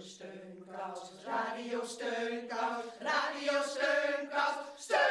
[0.00, 5.08] Steunkous, Radio Steunkous, Radio Steunkous, Steunkous.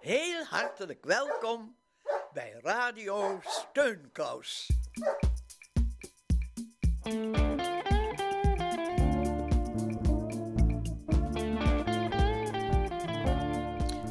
[0.00, 1.76] Heel hartelijk welkom
[2.32, 4.68] bij Radio Steunkous.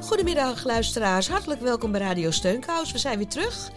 [0.02, 2.92] Goedemiddag luisteraars, hartelijk welkom bij Radio Steunkous.
[2.92, 3.72] We zijn weer terug.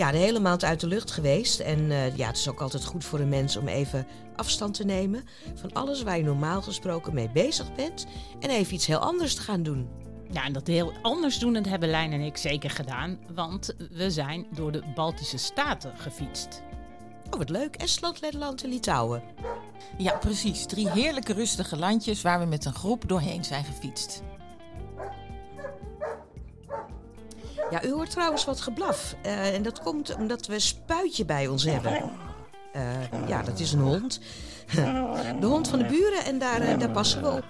[0.00, 1.60] Ja, de hele maand uit de lucht geweest.
[1.60, 4.84] En eh, ja, het is ook altijd goed voor een mens om even afstand te
[4.84, 8.06] nemen van alles waar je normaal gesproken mee bezig bent.
[8.38, 9.88] En even iets heel anders te gaan doen.
[10.30, 13.18] Ja, en dat heel anders doen, dat hebben Lijn en ik zeker gedaan.
[13.34, 16.62] Want we zijn door de Baltische Staten gefietst.
[17.30, 17.76] Oh, wat leuk.
[17.76, 19.22] Estland, Letland en Litouwen.
[19.98, 20.66] Ja, precies.
[20.66, 24.22] Drie heerlijke rustige landjes waar we met een groep doorheen zijn gefietst.
[27.70, 29.16] Ja, u hoort trouwens wat geblaf.
[29.22, 32.10] Eh, en dat komt omdat we Spuitje bij ons hebben.
[32.72, 34.20] Eh, ja, dat is een hond.
[35.40, 37.44] De hond van de buren en daar, eh, daar passen we op.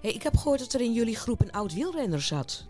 [0.00, 2.64] Hey, ik heb gehoord dat er in jullie groep een oud wielrenner zat.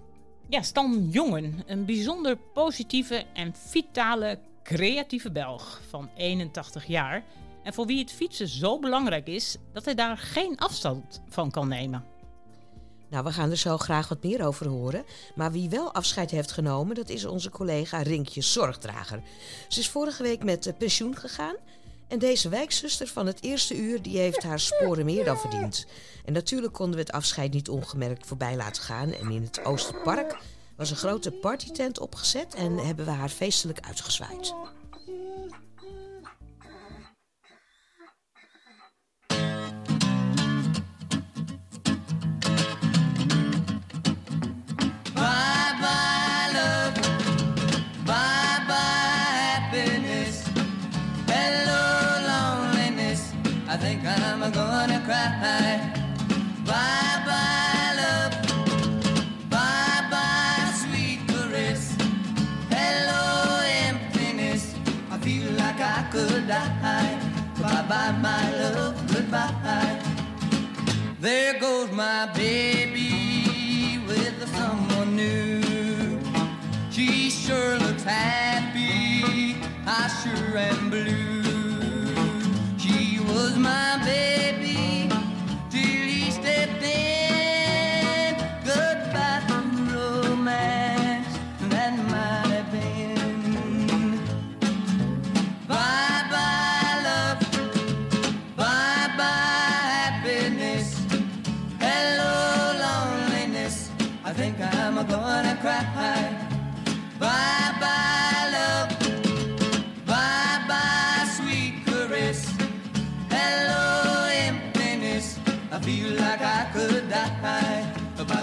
[0.49, 7.25] Ja, Stan Jongen, een bijzonder positieve en vitale, creatieve Belg van 81 jaar.
[7.63, 11.69] En voor wie het fietsen zo belangrijk is dat hij daar geen afstand van kan
[11.69, 12.05] nemen.
[13.09, 15.05] Nou, we gaan er zo graag wat meer over horen.
[15.35, 19.23] Maar wie wel afscheid heeft genomen, dat is onze collega Rinkje Zorgdrager.
[19.69, 21.55] Ze is vorige week met eh, pensioen gegaan.
[22.09, 25.87] En deze wijkzuster van het eerste uur, die heeft haar sporen meer dan verdiend.
[26.25, 29.13] En natuurlijk konden we het afscheid niet ongemerkt voorbij laten gaan.
[29.13, 30.39] En in het Oosterpark
[30.77, 34.55] was een grote partytent opgezet en hebben we haar feestelijk uitgezwaaid.
[71.27, 76.21] There goes my baby with someone new.
[76.93, 81.16] She sure looks happy, I sure am blue.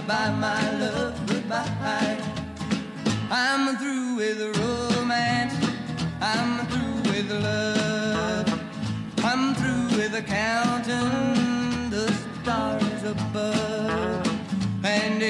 [0.07, 1.15] Bye my love.
[1.27, 2.19] Goodbye.
[3.31, 5.55] I'm through with romance.
[6.19, 8.47] I'm through with love.
[9.23, 14.27] I'm through with counting the stars above.
[14.83, 15.21] And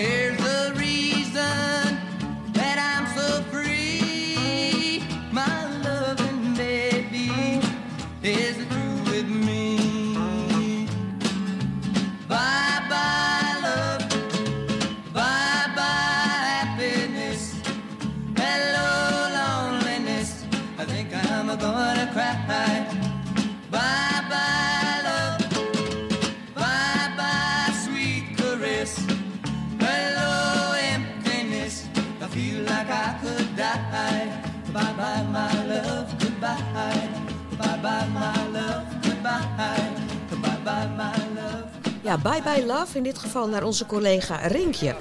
[42.13, 44.95] Ja, bye bye love, in dit geval naar onze collega Rinkje.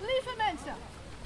[0.00, 0.74] Lieve mensen,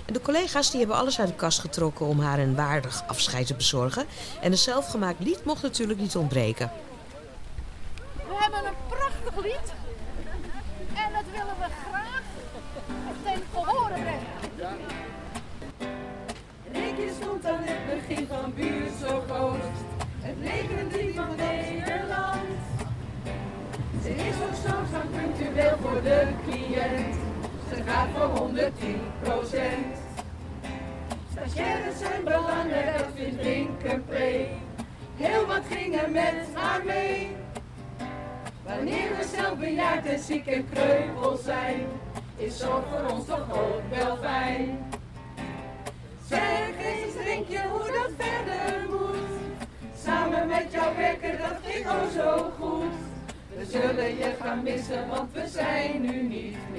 [0.05, 3.47] En De collega's die hebben alles uit de kast getrokken om haar een waardig afscheid
[3.47, 4.07] te bezorgen.
[4.41, 6.71] En een zelfgemaakt lied mocht natuurlijk niet ontbreken.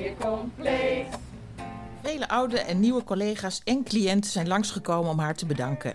[0.08, 1.08] Meer compleet.
[2.04, 5.94] Vele oude en nieuwe collega's en cliënten zijn langsgekomen om haar te bedanken.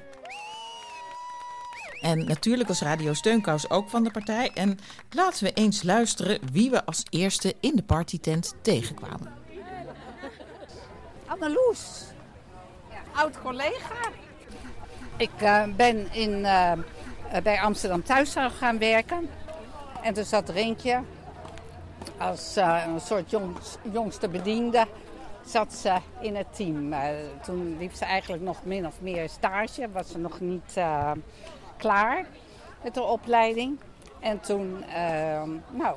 [2.01, 4.51] En natuurlijk was Radio Steunkous ook van de partij.
[4.55, 4.79] En
[5.11, 9.33] laten we eens luisteren wie we als eerste in de partytent tegenkwamen.
[11.27, 12.03] Anneloes,
[13.13, 14.11] oud collega.
[15.17, 16.73] Ik eh, ben in, eh,
[17.43, 19.29] bij Amsterdam Thuiszorg gaan werken.
[20.03, 21.03] En toen zat Rinkje
[22.19, 24.87] als eh, een soort jongs- jongste bediende
[25.45, 26.93] zat ze in het team.
[26.93, 27.01] Eh,
[27.43, 29.89] toen liep ze eigenlijk nog min of meer stage.
[29.93, 31.11] Was ze nog niet eh,
[31.77, 32.27] klaar
[32.83, 33.79] met de opleiding.
[34.21, 35.97] En toen, eh, nou,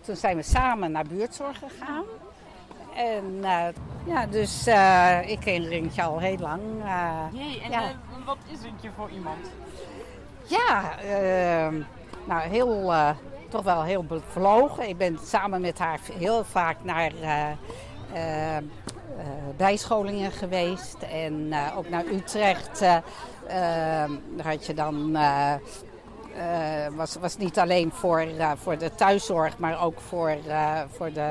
[0.00, 2.04] toen zijn we samen naar buurtzorg gegaan.
[2.96, 3.40] En
[4.06, 4.66] ja, dus
[5.26, 6.60] ik ken Rinkje al heel lang.
[6.84, 7.24] eh,
[7.64, 7.92] en ja.
[8.24, 9.50] wat is het voor iemand?
[10.44, 11.80] Ja, ehm,
[12.24, 12.92] nou heel,
[13.54, 14.88] toch wel heel bevlogen.
[14.88, 17.50] Ik ben samen met haar heel vaak naar eh,
[18.12, 18.64] eh, eh,
[19.56, 20.96] bijscholingen geweest.
[21.02, 22.80] En ook naar Utrecht.
[24.42, 25.18] had je dan...
[26.96, 30.36] was, was niet alleen voor, voor de thuiszorg, maar ook voor,
[30.96, 31.30] voor de...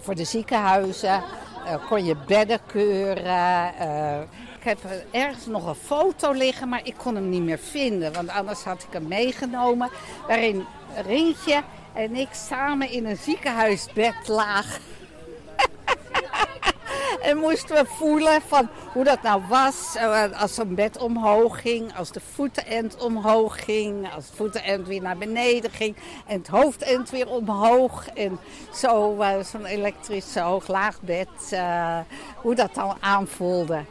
[0.00, 1.22] voor de ziekenhuizen
[1.88, 3.72] kon je bedden keuren.
[4.64, 8.12] Ik heb ergens nog een foto liggen, maar ik kon hem niet meer vinden.
[8.12, 9.90] Want anders had ik hem meegenomen.
[10.26, 10.64] Waarin
[11.06, 11.62] Rientje
[11.92, 14.80] en ik samen in een ziekenhuisbed lagen.
[17.22, 19.94] En moesten we voelen van hoe dat nou was.
[19.96, 25.02] eh, Als zo'n bed omhoog ging, als de voetenend omhoog ging, als het voetenend weer
[25.02, 25.96] naar beneden ging
[26.26, 28.08] en het hoofdend weer omhoog.
[28.08, 28.38] En
[28.74, 30.98] zo eh, zo'n elektrisch hoog-laag
[31.50, 31.98] eh,
[32.36, 33.84] hoe dat dan aanvoelde.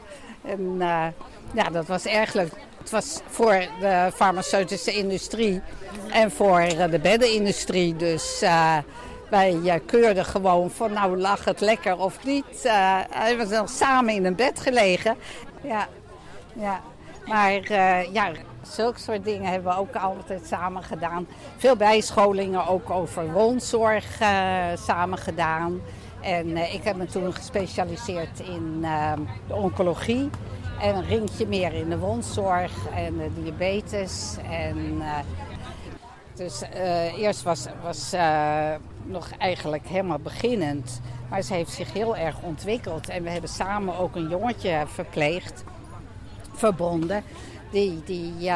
[0.46, 1.06] En eh,
[1.54, 2.34] ja, dat was erg.
[2.34, 5.62] Het was voor de farmaceutische industrie
[6.12, 7.96] en voor eh, de beddenindustrie.
[7.96, 8.78] Dus eh,
[9.30, 12.62] wij keurden gewoon van nou lag het lekker of niet.
[12.62, 15.16] We hebben dan samen in een bed gelegen.
[15.62, 15.88] Ja,
[16.54, 16.82] ja.
[17.26, 17.72] Maar
[18.12, 18.32] ja,
[18.68, 21.28] zulke soort dingen hebben we ook altijd samen gedaan.
[21.58, 25.82] Veel bijscholingen ook over woonzorg eh, samen gedaan.
[26.24, 29.14] En eh, ik heb me toen gespecialiseerd in eh,
[29.48, 30.30] de oncologie.
[30.82, 34.36] En een ringje meer in de woonzorg en de diabetes.
[34.50, 35.18] En, eh,
[36.36, 38.16] dus eh, eerst was, was
[39.04, 41.02] nog eigenlijk helemaal beginnend.
[41.30, 43.10] Maar ze heeft zich heel erg ontwikkeld.
[43.10, 45.64] En we hebben samen ook een jongetje verpleegd,
[46.54, 47.24] verbonden,
[47.72, 48.52] die, die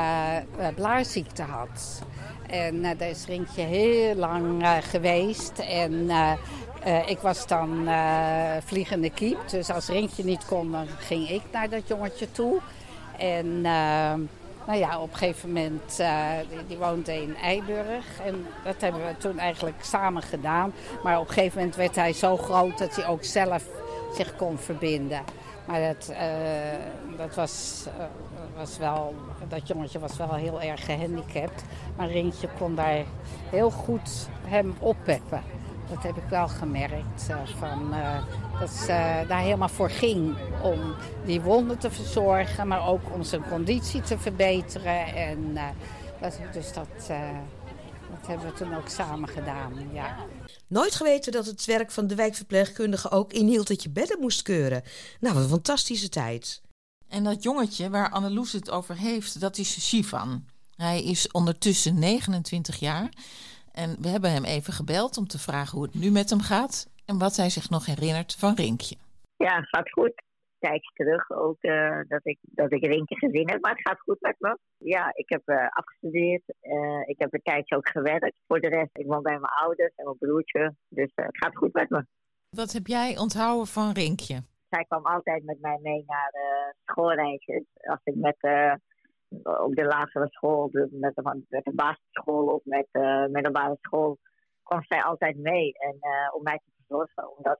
[0.75, 2.02] blaarziekte had.
[2.48, 5.60] En daar is Rinkje heel lang geweest.
[5.60, 6.10] En
[6.83, 9.50] eh, ik was dan eh, vliegende kiep.
[9.50, 12.59] Dus als Rinkje niet kon, dan ging ik naar dat jongetje toe.
[13.18, 14.13] En eh,
[14.65, 16.01] nou ja, op een gegeven moment,
[16.50, 18.19] die, die woonde in Eiburg.
[18.25, 20.74] En dat hebben we toen eigenlijk samen gedaan.
[21.03, 23.63] Maar op een gegeven moment werd hij zo groot dat hij ook zelf
[24.15, 25.21] zich kon verbinden.
[25.65, 26.13] Maar dat,
[27.18, 27.85] dat was,
[28.57, 29.15] was wel,
[29.47, 31.63] dat jongetje was wel heel erg gehandicapt.
[31.95, 33.03] Maar Rintje kon daar
[33.50, 35.56] heel goed hem oppeppen.
[35.89, 37.28] Dat heb ik wel gemerkt.
[37.30, 38.24] eh, van, eh,
[38.60, 40.95] dat ze eh, daar helemaal voor ging om
[41.25, 45.15] die wonden te verzorgen, maar ook om zijn conditie te verbeteren.
[45.15, 45.63] En eh,
[46.22, 47.29] dat, dus dat, eh,
[48.10, 49.74] dat hebben we toen ook samen gedaan.
[49.94, 50.15] Ja.
[50.67, 54.84] Nooit geweten dat het werk van de wijkverpleegkundige ook inhield dat je bedden moest keuren.
[55.20, 56.62] Nou, wat een fantastische tijd.
[57.08, 60.46] En dat jongetje waar Anneloes het over heeft, dat is Sivan.
[60.75, 63.10] Hij is ondertussen 29 jaar.
[63.84, 66.75] En we hebben hem even gebeld om te vragen hoe het nu met hem gaat.
[67.05, 68.96] En wat hij zich nog herinnert van Rinkje.
[69.36, 70.13] Ja, het gaat goed.
[70.60, 74.22] Tijdje terug ook eh, dat, ik, dat ik Rinkje gezien heb, maar het gaat goed
[74.22, 74.57] met me.
[74.77, 76.43] Ja, ik heb eh, afgestudeerd.
[76.60, 78.39] Eh, ik heb een tijdje ook gewerkt.
[78.48, 80.75] Voor de rest, ik woon bij mijn ouders en mijn broertje.
[80.88, 82.05] Dus het gaat goed met me.
[82.50, 84.43] Wat heb jij onthouden van Rinkje?
[84.69, 86.31] Zij kwam altijd met mij mee naar
[86.86, 87.63] schoolreisjes.
[87.74, 88.38] Als ik met,
[89.43, 94.17] op de lagere school, de, met, de, met de basisschool of met, uh, middelbare school,
[94.63, 95.74] kwam zij altijd mee.
[95.74, 95.98] En
[96.34, 97.60] om mij te verzorgen, omdat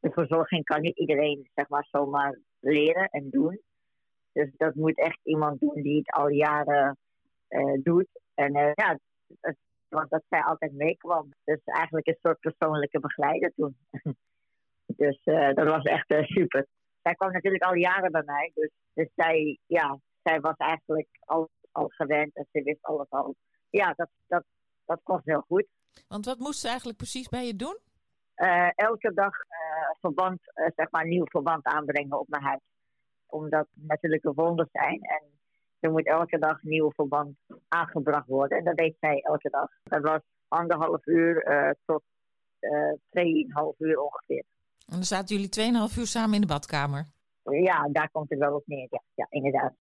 [0.00, 3.60] de verzorging kan niet iedereen zeg maar zomaar leren en doen.
[4.32, 6.98] Dus dat moet echt iemand doen die het al jaren
[7.82, 8.08] doet.
[8.34, 8.98] En ja,
[9.40, 9.56] het,
[9.88, 11.28] want dat zij altijd meekwam.
[11.44, 13.76] Dus eigenlijk een soort persoonlijke begeleider toen.
[15.02, 15.20] dus
[15.54, 16.66] dat was echt super.
[17.02, 18.50] Zij kwam natuurlijk al jaren bij mij.
[18.54, 23.34] Dus, dus zij, ja, zij was eigenlijk al, al gewend en ze wist alles al.
[23.70, 24.44] Ja, dat, dat,
[24.84, 25.66] dat kon heel goed.
[26.08, 27.78] Want wat moest ze eigenlijk precies bij je doen?
[28.36, 32.60] Uh, elke dag uh, verband, uh, zeg maar, nieuw verband aanbrengen op mijn huid.
[33.26, 35.00] Omdat natuurlijk er wonden zijn.
[35.00, 35.22] En
[35.80, 37.36] Er moet elke dag een nieuwe verband
[37.68, 38.58] aangebracht worden.
[38.58, 39.68] En dat deed zij elke dag.
[39.82, 42.02] Dat was anderhalf uur eh, tot
[42.58, 44.44] eh tweeënhalf uur ongeveer.
[44.86, 47.06] En dan zaten jullie 2,5 uur samen in de badkamer.
[47.42, 48.86] Ja, daar komt het wel op neer.
[48.90, 49.72] Ja, ja inderdaad.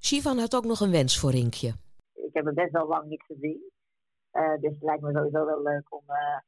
[0.00, 1.68] Sivan had ook nog een wens voor Rinkje.
[2.14, 3.70] Ik heb er best wel lang niet gezien.
[4.30, 6.38] Eh, dus het lijkt me sowieso wel leuk om, eh,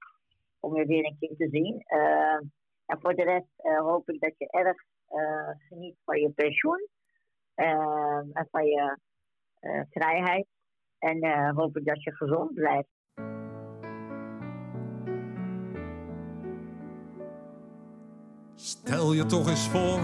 [0.61, 1.83] om je weer een keer te zien.
[1.87, 2.41] Eh,
[2.87, 6.89] en voor de rest eh, hoop ik dat je erg eh, geniet van je pensioen.
[7.55, 8.99] en van je
[9.61, 10.47] eh, vrijheid.
[10.99, 12.89] En eh, hoop ik dat je gezond blijft.
[18.55, 20.01] Stel je toch eens voor,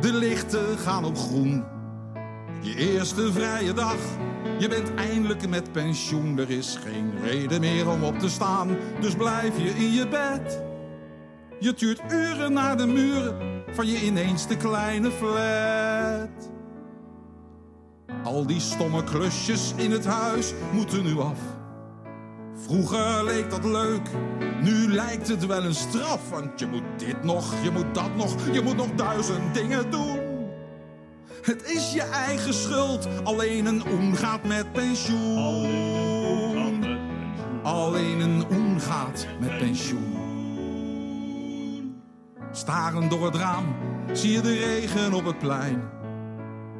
[0.00, 1.79] de lichten gaan op groen.
[2.62, 3.96] Je eerste vrije dag,
[4.58, 6.38] je bent eindelijk met pensioen.
[6.38, 10.62] Er is geen reden meer om op te staan, dus blijf je in je bed.
[11.58, 16.50] Je tuurt uren naar de muren van je ineens te kleine flat.
[18.24, 21.38] Al die stomme klusjes in het huis moeten nu af.
[22.54, 24.08] Vroeger leek dat leuk,
[24.62, 26.30] nu lijkt het wel een straf.
[26.30, 30.19] Want je moet dit nog, je moet dat nog, je moet nog duizend dingen doen.
[31.42, 36.18] Het is je eigen schuld, alleen een oen gaat met pensioen.
[37.62, 40.28] Alleen een oen gaat met pensioen.
[42.52, 43.74] Starend door het raam
[44.12, 45.82] zie je de regen op het plein.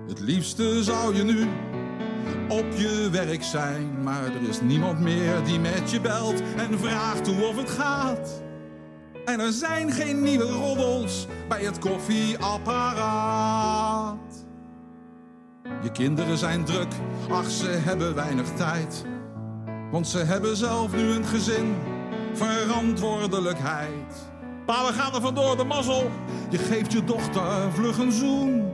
[0.07, 1.49] Het liefste zou je nu
[2.49, 4.03] op je werk zijn.
[4.03, 8.43] Maar er is niemand meer die met je belt en vraagt hoe of het gaat.
[9.25, 14.40] En er zijn geen nieuwe roddels bij het koffieapparaat.
[15.83, 16.93] Je kinderen zijn druk,
[17.31, 19.05] ach ze hebben weinig tijd.
[19.91, 21.75] Want ze hebben zelf nu een gezin,
[22.33, 24.29] verantwoordelijkheid.
[24.67, 26.11] Pa, we gaan er vandoor, de mazzel.
[26.51, 28.71] Je geeft je dochter vlug een zoen.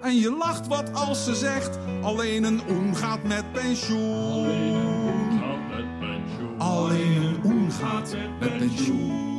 [0.00, 5.42] En je lacht wat als ze zegt, alleen een oen gaat met pensioen.
[6.58, 9.32] Alleen een oen gaat met pensioen.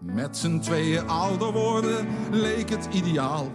[0.00, 3.50] Met z'n tweeën ouder worden leek het ideaal.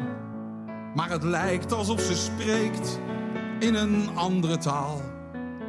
[0.99, 2.99] Maar het lijkt alsof ze spreekt
[3.59, 5.01] in een andere taal.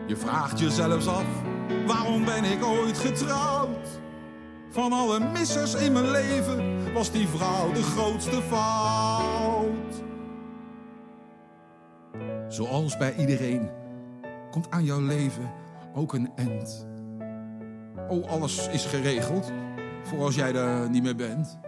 [0.06, 1.24] Je vraagt je zelfs af,
[1.86, 4.00] waarom ben ik ooit getrouwd?
[4.70, 10.02] Van alle missers in mijn leven was die vrouw de grootste fout.
[12.48, 13.70] Zoals bij iedereen
[14.50, 15.52] komt aan jouw leven
[15.94, 16.86] ook een end.
[18.08, 19.52] Oh, alles is geregeld
[20.02, 21.58] voor als jij er niet meer bent.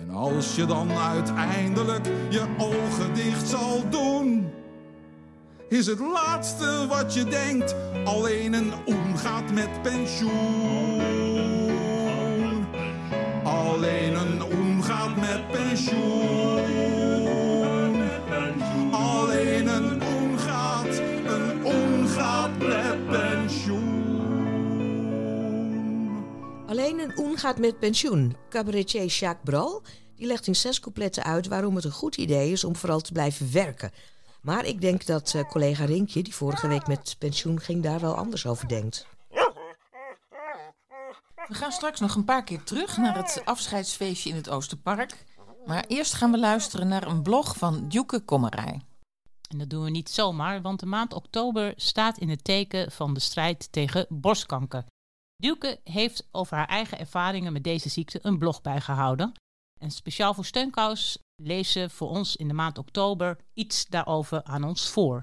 [0.00, 4.50] En als je dan uiteindelijk je ogen dicht zal doen,
[5.68, 10.30] is het laatste wat je denkt alleen een omgaat met pensioen.
[13.44, 16.99] Alleen een omgaat met pensioen.
[26.80, 28.36] Alleen een oen gaat met pensioen.
[28.48, 29.82] Cabaretier Jacques Bral
[30.16, 33.12] die legt in zes coupletten uit waarom het een goed idee is om vooral te
[33.12, 33.90] blijven werken.
[34.42, 38.14] Maar ik denk dat eh, collega Rinkje, die vorige week met pensioen ging, daar wel
[38.14, 39.06] anders over denkt.
[41.46, 45.24] We gaan straks nog een paar keer terug naar het afscheidsfeestje in het Oosterpark.
[45.66, 48.80] Maar eerst gaan we luisteren naar een blog van Djoeke Kommerij.
[49.48, 53.14] En dat doen we niet zomaar, want de maand oktober staat in het teken van
[53.14, 54.84] de strijd tegen borstkanker.
[55.40, 59.32] Duke heeft over haar eigen ervaringen met deze ziekte een blog bijgehouden.
[59.78, 61.04] En speciaal voor Steunkous
[61.36, 65.18] leest ze voor ons in de maand oktober iets daarover aan ons voor.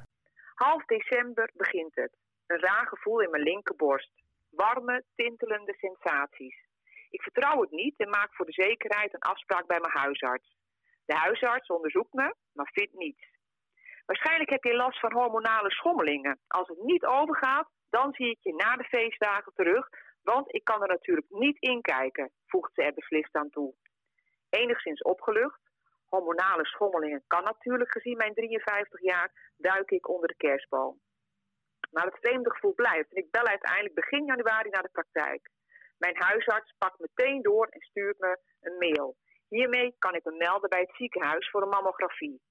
[0.55, 2.13] Half december begint het.
[2.47, 4.11] Een raar gevoel in mijn linkerborst.
[4.49, 6.55] Warme, tintelende sensaties.
[7.09, 10.55] Ik vertrouw het niet en maak voor de zekerheid een afspraak bij mijn huisarts.
[11.05, 13.23] De huisarts onderzoekt me, maar vindt niets.
[14.05, 16.39] Waarschijnlijk heb je last van hormonale schommelingen.
[16.47, 19.89] Als het niet overgaat, dan zie ik je na de feestdagen terug,
[20.33, 23.73] want ik kan er natuurlijk niet in kijken, voegt ze er beslist aan toe.
[24.49, 25.61] Enigszins opgelucht,
[26.05, 30.99] hormonale schommelingen kan natuurlijk gezien mijn 53 jaar, duik ik onder de kerstboom.
[31.91, 35.49] Maar het vreemde gevoel blijft en ik bel uiteindelijk begin januari naar de praktijk.
[35.97, 39.15] Mijn huisarts pakt meteen door en stuurt me een mail.
[39.47, 42.41] Hiermee kan ik me melden bij het ziekenhuis voor een mammografie.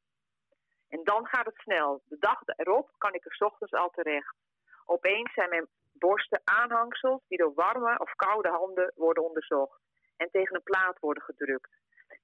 [0.89, 2.03] En dan gaat het snel.
[2.05, 4.37] De dag erop kan ik er ochtends al terecht.
[4.85, 9.81] Opeens zijn mijn borsten aanhangsels die door warme of koude handen worden onderzocht
[10.17, 11.71] en tegen een plaat worden gedrukt.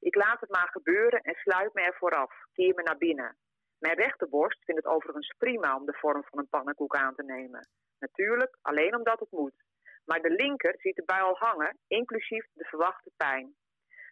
[0.01, 3.37] Ik laat het maar gebeuren en sluit me ervoor af, keer me naar binnen.
[3.79, 7.69] Mijn rechterborst vindt het overigens prima om de vorm van een pannenkoek aan te nemen.
[7.99, 9.65] Natuurlijk, alleen omdat het moet.
[10.05, 13.55] Maar de linker ziet erbij al hangen, inclusief de verwachte pijn.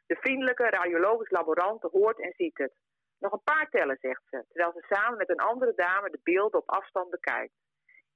[0.07, 2.73] De vriendelijke radiologisch laborant hoort en ziet het.
[3.19, 6.61] Nog een paar tellen, zegt ze, terwijl ze samen met een andere dame de beelden
[6.61, 7.55] op afstand bekijkt.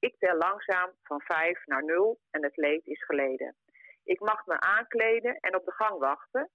[0.08, 3.56] Ik tel langzaam van vijf naar nul en het leed is geleden.
[4.02, 6.50] Ik mag me aankleden en op de gang wachten,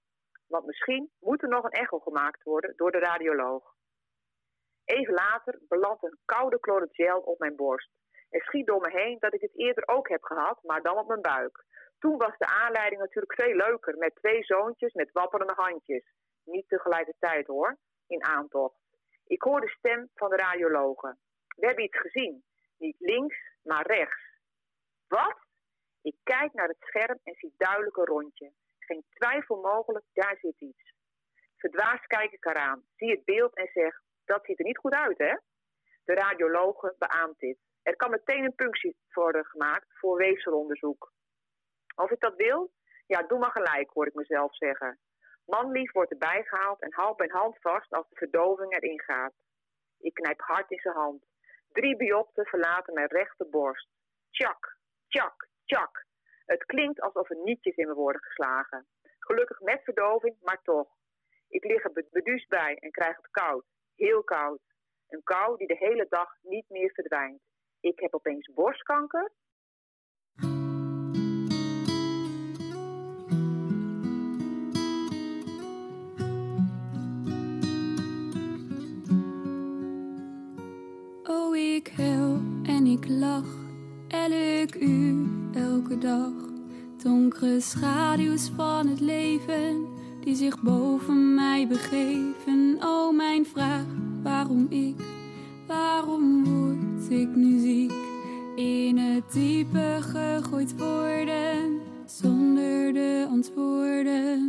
[0.48, 3.74] want misschien moet er nog een echo gemaakt worden door de radioloog.
[4.86, 7.90] Even later belandt een koude chlorogel op mijn borst.
[8.30, 11.08] Er schiet door me heen dat ik het eerder ook heb gehad, maar dan op
[11.08, 11.66] mijn buik.
[12.00, 16.04] Toen was de aanleiding natuurlijk veel leuker, met twee zoontjes met wapperende handjes.
[16.44, 17.78] Niet tegelijkertijd hoor,
[18.08, 18.80] in aantocht.
[19.26, 21.20] Ik hoor de stem van de radiologen.
[21.56, 22.44] We hebben iets gezien.
[22.80, 24.22] Niet links, maar rechts.
[25.08, 25.38] Wat?
[26.02, 28.52] Ik kijk naar het scherm en zie duidelijk een rondje.
[28.80, 30.94] Geen twijfel mogelijk, daar zit iets.
[31.58, 35.18] Verdwaasd kijk ik eraan, zie het beeld en zeg: Dat ziet er niet goed uit,
[35.18, 35.36] hè?
[36.04, 37.58] De radiologe beaamt dit.
[37.84, 41.12] Er kan meteen een punctie worden gemaakt voor weefselonderzoek.
[41.96, 42.72] Of ik dat wil?
[43.08, 45.00] Ja, doe maar gelijk, hoor ik mezelf zeggen.
[45.46, 49.34] Manlief wordt erbij gehaald en houdt mijn hand vast als de verdoving erin gaat.
[50.00, 51.24] Ik knijp hard in zijn hand.
[51.72, 53.88] Drie biopten verlaten mijn rechterborst.
[54.30, 56.06] Tjak, tjak, tjak.
[56.46, 58.88] Het klinkt alsof er nietjes in me worden geslagen.
[59.20, 60.88] Gelukkig met verdoving, maar toch.
[61.48, 63.66] Ik lig er beduusd bij en krijg het koud.
[63.96, 64.62] Heel koud.
[65.08, 67.42] Een kou die de hele dag niet meer verdwijnt.
[67.80, 69.32] Ik heb opeens borstkanker.
[81.80, 83.56] Ik huil en ik lach,
[84.08, 86.32] elk uur, elke dag.
[87.04, 89.86] Donkere schaduws van het leven
[90.24, 92.78] die zich boven mij begeven.
[92.80, 93.86] Oh, mijn vraag,
[94.24, 94.96] waarom ik,
[95.68, 97.94] waarom word ik nu ziek?
[98.56, 104.49] In het diepe gegooid worden, zonder de antwoorden.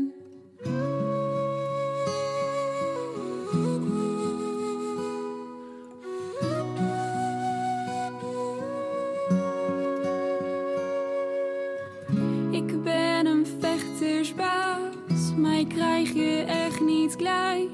[15.61, 17.69] Mij krijg je echt niet klein.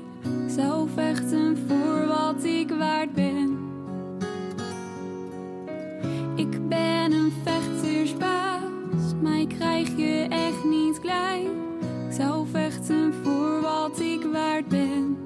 [0.47, 3.59] Zou vechten voor wat ik waard ben.
[6.35, 11.49] Ik ben een vechtersbaas, mij krijg je echt niet klein.
[12.11, 15.17] Zou vechten voor wat ik waard ben.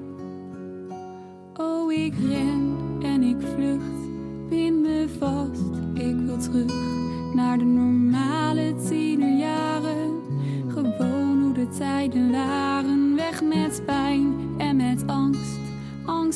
[1.57, 4.09] Oh, ik ren en ik vlucht,
[4.49, 5.61] pin me vast,
[5.93, 6.73] ik wil terug
[7.33, 7.65] naar de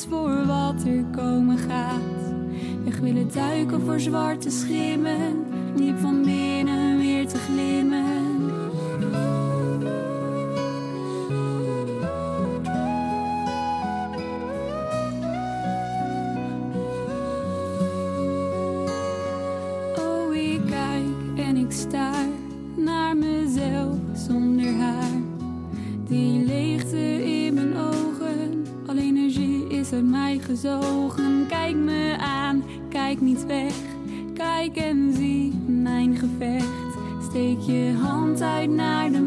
[0.04, 2.34] Voor wat er komen gaat.
[2.84, 5.44] Weg willen duiken voor zwarte schimmen,
[5.76, 8.05] diep van binnen weer te glimmen.
[31.48, 33.74] Kijk me aan, kijk niet weg,
[34.34, 36.94] kijk en zie mijn gevecht.
[37.28, 39.20] Steek je hand uit naar de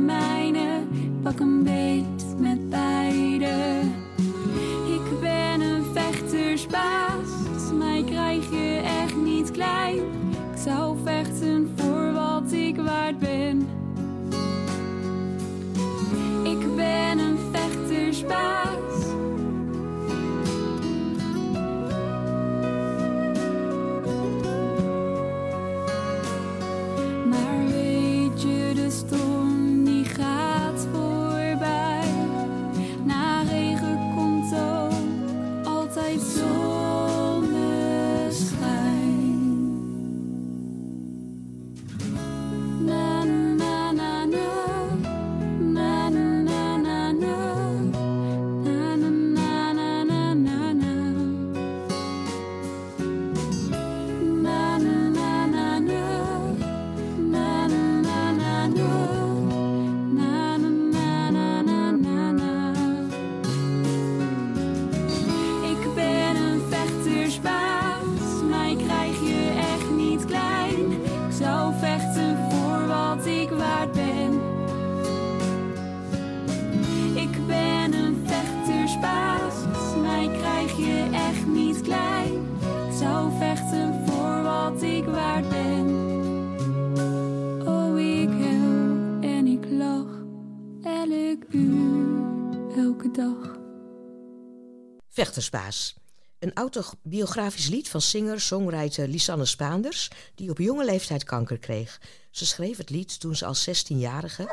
[95.39, 95.95] Vechtersbaas.
[96.39, 100.10] Een autobiografisch lied van singer-songwriter Lisanne Spaanders...
[100.36, 102.02] die op jonge leeftijd kanker kreeg.
[102.32, 104.49] Ze schreef het lied toen ze als 16-jarige...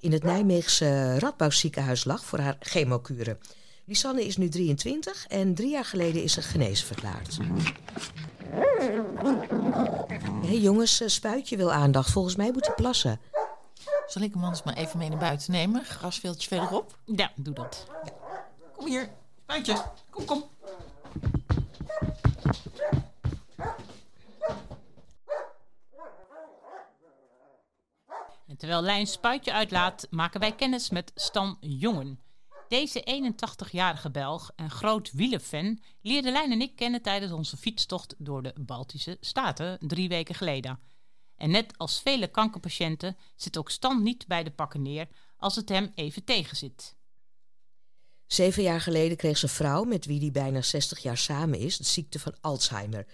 [0.00, 3.38] in het Nijmeegse Radbouwziekenhuis lag voor haar chemokuren.
[3.84, 7.36] Lisanne is nu 23 en drie jaar geleden is ze genezen verklaard.
[10.40, 12.10] Hé hey jongens, eh, Spuitje wil aandacht.
[12.10, 13.20] Volgens mij moet hij plassen.
[14.06, 15.84] Zal ik hem anders maar even mee naar buiten nemen?
[15.84, 16.98] Grasveldje verderop.
[17.04, 17.86] Ja, doe dat.
[18.76, 19.08] Kom hier,
[19.48, 19.84] Spuitje.
[20.10, 20.44] Kom, kom.
[28.56, 32.20] Terwijl Lijn spuitje uitlaat, maken wij kennis met Stan Jongen.
[32.68, 38.42] Deze 81-jarige Belg en groot wielerfan leerde Lijn en ik kennen tijdens onze fietstocht door
[38.42, 40.80] de Baltische Staten drie weken geleden.
[41.36, 45.68] En net als vele kankerpatiënten zit ook Stan niet bij de pakken neer als het
[45.68, 46.97] hem even tegenzit.
[48.28, 51.84] Zeven jaar geleden kreeg zijn vrouw, met wie hij bijna 60 jaar samen is, de
[51.84, 53.06] ziekte van Alzheimer.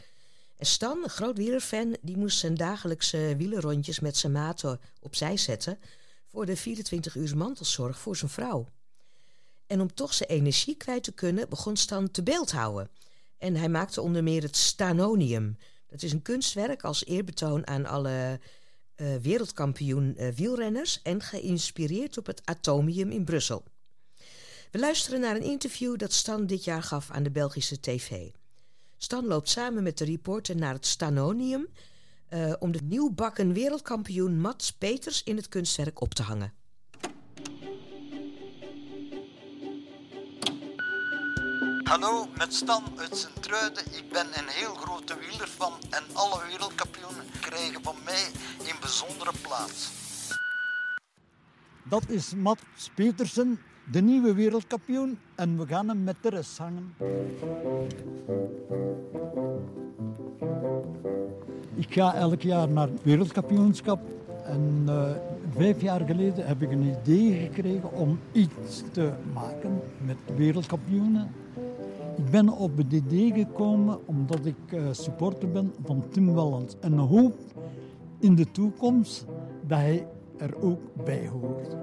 [0.57, 5.79] En Stan, een groot wielerfan, die moest zijn dagelijkse wielerrondjes met zijn maten opzij zetten
[6.27, 8.69] voor de 24 uur mantelzorg voor zijn vrouw.
[9.67, 12.91] En om toch zijn energie kwijt te kunnen, begon Stan te beeldhouden.
[13.39, 15.59] En hij maakte onder meer het Stanonium.
[15.87, 18.41] Dat is een kunstwerk als eerbetoon aan alle
[18.97, 23.65] uh, wereldkampioen uh, wielrenners en geïnspireerd op het Atomium in Brussel.
[24.75, 28.31] We luisteren naar een interview dat Stan dit jaar gaf aan de Belgische tv.
[28.97, 31.67] Stan loopt samen met de reporter naar het Stanonium
[32.31, 36.53] uh, om de nieuwbakken wereldkampioen Mats Peters in het kunstwerk op te hangen.
[41.83, 43.85] Hallo, met Stan uit Sint-Truiden.
[43.93, 49.91] Ik ben een heel grote wielerfan en alle wereldkampioenen krijgen van mij een bijzondere plaats.
[51.85, 53.61] Dat is Mats Petersen,
[53.93, 55.19] de nieuwe wereldkampioen.
[55.35, 56.95] En we gaan hem met de rest hangen.
[61.75, 64.01] Ik ga elk jaar naar het wereldkampioenschap.
[64.45, 65.11] En uh,
[65.57, 71.31] vijf jaar geleden heb ik een idee gekregen om iets te maken met wereldkampioenen.
[72.17, 76.77] Ik ben op het idee gekomen omdat ik uh, supporter ben van Tim Wellens.
[76.81, 77.35] En hoop
[78.19, 79.27] in de toekomst
[79.67, 81.77] dat hij er ook bij hoort.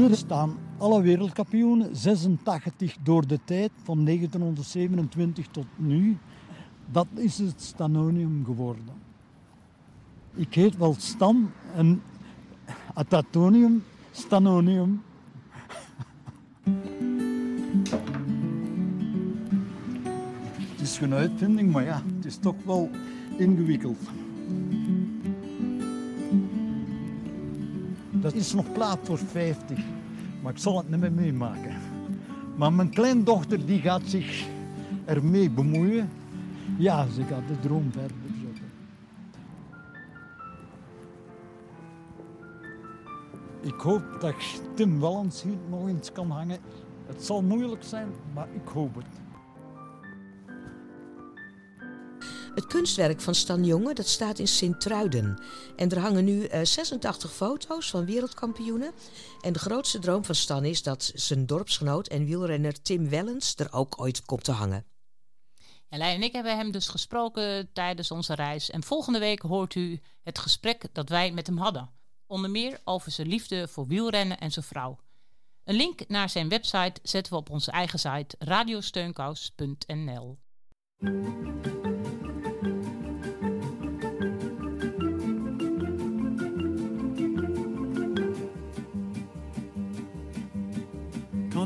[0.00, 6.18] Hier staan alle wereldkampioenen, 86 door de tijd, van 1927 tot nu.
[6.90, 8.94] Dat is het Stanonium geworden.
[10.34, 12.02] Ik heet wel Stan en
[12.94, 15.02] het Atonium, Stanonium.
[20.70, 22.90] Het is geen uitvinding, maar ja, het is toch wel
[23.36, 23.98] ingewikkeld.
[28.20, 29.78] Dat is nog plaat voor 50,
[30.42, 31.74] maar ik zal het niet meer meemaken.
[32.56, 34.46] Maar mijn kleindochter die gaat zich
[35.04, 36.10] ermee bemoeien.
[36.78, 38.16] Ja, ze gaat de droom verder.
[43.60, 44.34] Ik hoop dat
[44.74, 46.58] Tim Wellens hier nog eens kan hangen.
[47.06, 49.29] Het zal moeilijk zijn, maar ik hoop het.
[52.70, 55.38] Kunstwerk van Stan Jonge dat staat in Sint-Truiden.
[55.76, 58.92] En er hangen nu uh, 86 foto's van wereldkampioenen.
[59.40, 63.72] En de grootste droom van Stan is dat zijn dorpsgenoot en wielrenner Tim Wellens er
[63.72, 64.84] ook ooit komt te hangen.
[65.88, 68.70] En en ik hebben hem dus gesproken tijdens onze reis.
[68.70, 71.90] En volgende week hoort u het gesprek dat wij met hem hadden.
[72.26, 74.98] Onder meer over zijn liefde voor wielrennen en zijn vrouw.
[75.64, 80.38] Een link naar zijn website zetten we op onze eigen site radiosteunkous.nl.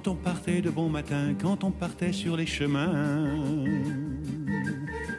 [0.05, 3.25] Quand on partait de bon matin, quand on partait sur les chemins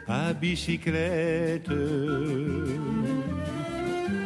[0.06, 1.68] à bicyclette.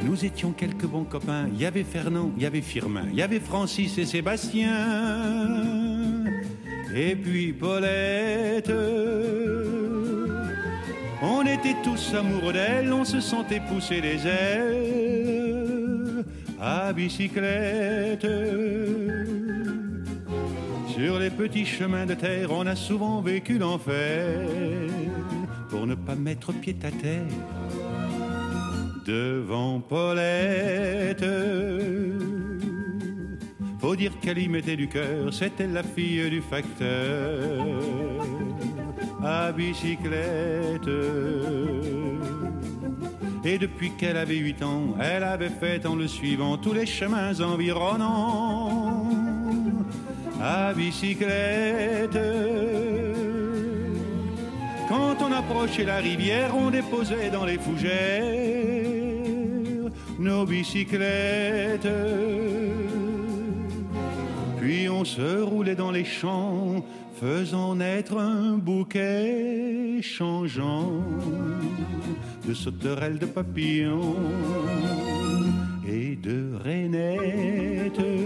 [0.05, 1.49] Nous étions quelques bons copains.
[1.55, 4.77] Il y avait Fernand, il y avait Firmin, il y avait Francis et Sébastien.
[6.95, 8.71] Et puis Paulette.
[11.23, 16.25] On était tous amoureux d'elle, on se sentait pousser les ailes
[16.61, 18.27] à bicyclette.
[21.03, 24.47] Sur les petits chemins de terre, on a souvent vécu l'enfer
[25.71, 27.25] pour ne pas mettre pied à terre
[29.07, 31.25] devant Paulette.
[33.81, 37.65] Faut dire qu'elle y mettait du cœur, c'était la fille du facteur
[39.25, 40.91] à bicyclette.
[43.43, 47.41] Et depuis qu'elle avait huit ans, elle avait fait en le suivant tous les chemins
[47.41, 48.90] environnants
[50.41, 52.19] à bicyclette.
[54.89, 59.01] Quand on approchait la rivière, on déposait dans les fougères
[60.19, 61.89] nos bicyclettes.
[64.61, 66.85] Puis on se roulait dans les champs,
[67.21, 71.03] faisant naître un bouquet changeant
[72.47, 74.17] de sauterelles, de papillons
[75.89, 78.20] et de rainettes.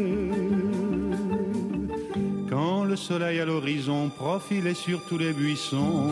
[2.89, 6.11] Le soleil à l'horizon profilait sur tous les buissons,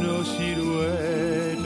[0.00, 1.58] nos silhouettes.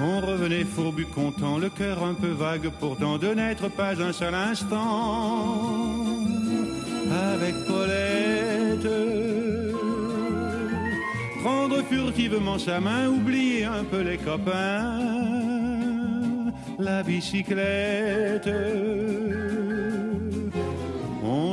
[0.00, 4.34] On revenait fourbu content, le cœur un peu vague pourtant de n'être pas un seul
[4.34, 6.04] instant
[7.10, 8.88] avec Paulette.
[11.42, 15.00] Prendre furtivement sa main, oublier un peu les copains,
[16.78, 18.48] la bicyclette.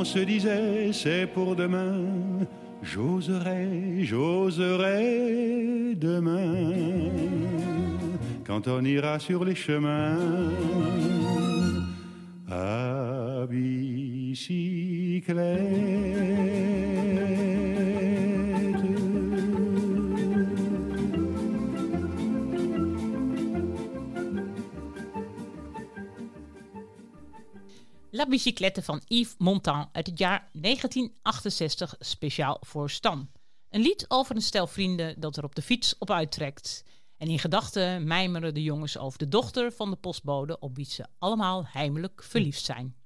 [0.06, 1.98] Se disait c'est pour demain,
[2.82, 7.10] j'oserai, j'oserai demain
[8.46, 10.16] quand on ira sur les chemins
[12.48, 14.56] à bicyclette.
[28.16, 33.30] La Bicyclette van Yves Montand uit het jaar 1968 speciaal voor Stan.
[33.70, 36.84] Een lied over een stel vrienden dat er op de fiets op uittrekt.
[37.16, 41.06] En in gedachten mijmeren de jongens over de dochter van de postbode op wie ze
[41.18, 42.96] allemaal heimelijk verliefd zijn.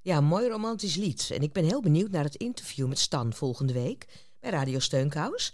[0.00, 1.30] Ja, mooi romantisch lied.
[1.30, 5.52] En ik ben heel benieuwd naar het interview met Stan volgende week bij Radio Steunkous.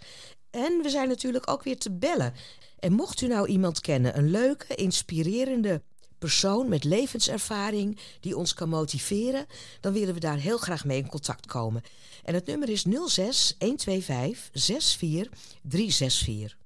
[0.49, 2.33] En we zijn natuurlijk ook weer te bellen.
[2.79, 5.81] En mocht u nou iemand kennen, een leuke, inspirerende
[6.25, 9.45] persoon met levenservaring die ons kan motiveren,
[9.81, 11.81] dan willen we daar heel graag mee in contact komen.
[12.23, 16.57] En het nummer is 06 125 64 364.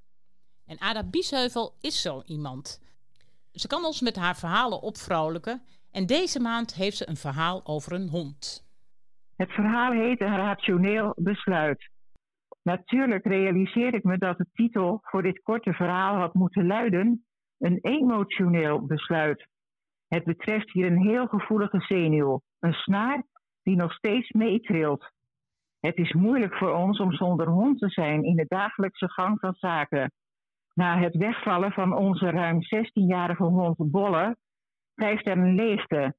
[0.65, 2.81] En Ada Biesheuvel is zo iemand.
[3.51, 5.61] Ze kan ons met haar verhalen opvrouwelijken.
[5.91, 8.65] En deze maand heeft ze een verhaal over een hond.
[9.35, 11.89] Het verhaal heet Een rationeel besluit.
[12.61, 17.25] Natuurlijk realiseer ik me dat de titel voor dit korte verhaal had moeten luiden:
[17.57, 19.47] Een emotioneel besluit.
[20.07, 23.23] Het betreft hier een heel gevoelige zenuw, een snaar
[23.63, 25.11] die nog steeds meetrilt.
[25.79, 29.53] Het is moeilijk voor ons om zonder hond te zijn in de dagelijkse gang van
[29.53, 30.11] zaken.
[30.73, 34.37] Na het wegvallen van onze ruim 16-jarige hond Bolle
[34.93, 36.13] blijft er een.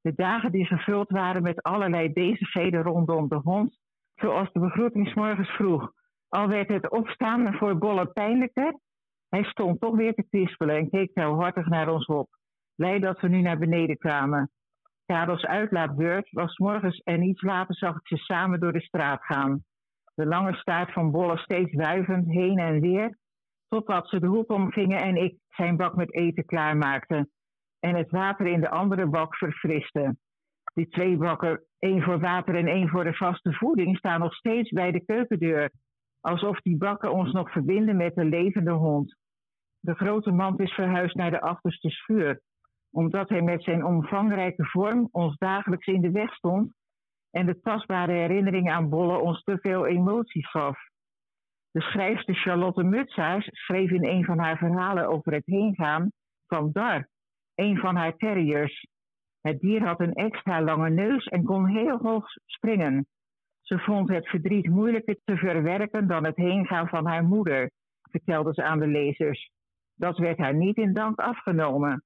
[0.00, 3.78] De dagen die gevuld waren met allerlei bezigheden rondom de hond,
[4.14, 5.92] zoals de begroeting 's morgens vroeg.
[6.28, 8.78] Al werd het opstaan voor Bolle pijnlijker,
[9.28, 12.28] hij stond toch weer te kwispelen en keek telhartig naar ons op.
[12.74, 14.50] Blij dat we nu naar beneden kwamen.
[15.06, 19.64] Karels uitlaatbeurt was morgens en iets later zag ik ze samen door de straat gaan.
[20.14, 23.18] De lange staart van Bolle steeds wuivend heen en weer,
[23.68, 27.28] totdat ze de hoek omgingen en ik zijn bak met eten klaarmaakte
[27.80, 30.16] en het water in de andere bak verfriste.
[30.74, 34.70] Die twee bakken, één voor water en één voor de vaste voeding, staan nog steeds
[34.70, 35.70] bij de keukendeur,
[36.20, 39.16] alsof die bakken ons nog verbinden met de levende hond.
[39.80, 42.40] De grote mand is verhuisd naar de achterste schuur,
[42.90, 46.72] omdat hij met zijn omvangrijke vorm ons dagelijks in de weg stond
[47.30, 50.78] en de tastbare herinnering aan Bolle ons te veel emoties gaf.
[51.70, 56.10] De schrijfster Charlotte Mutsaars schreef in een van haar verhalen over het heengaan
[56.46, 57.08] van Dar,
[57.54, 58.86] een van haar terriers.
[59.40, 63.06] Het dier had een extra lange neus en kon heel hoog springen.
[63.60, 67.70] Ze vond het verdriet moeilijker te verwerken dan het heengaan van haar moeder,
[68.10, 69.50] vertelde ze aan de lezers.
[69.98, 72.04] Dat werd haar niet in dank afgenomen.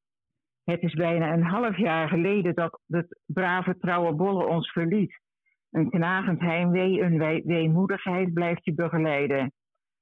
[0.65, 5.21] Het is bijna een half jaar geleden dat het brave trouwe Bolle ons verliet.
[5.71, 9.53] Een knagend heimwee, een wee- weemoedigheid blijft je begeleiden.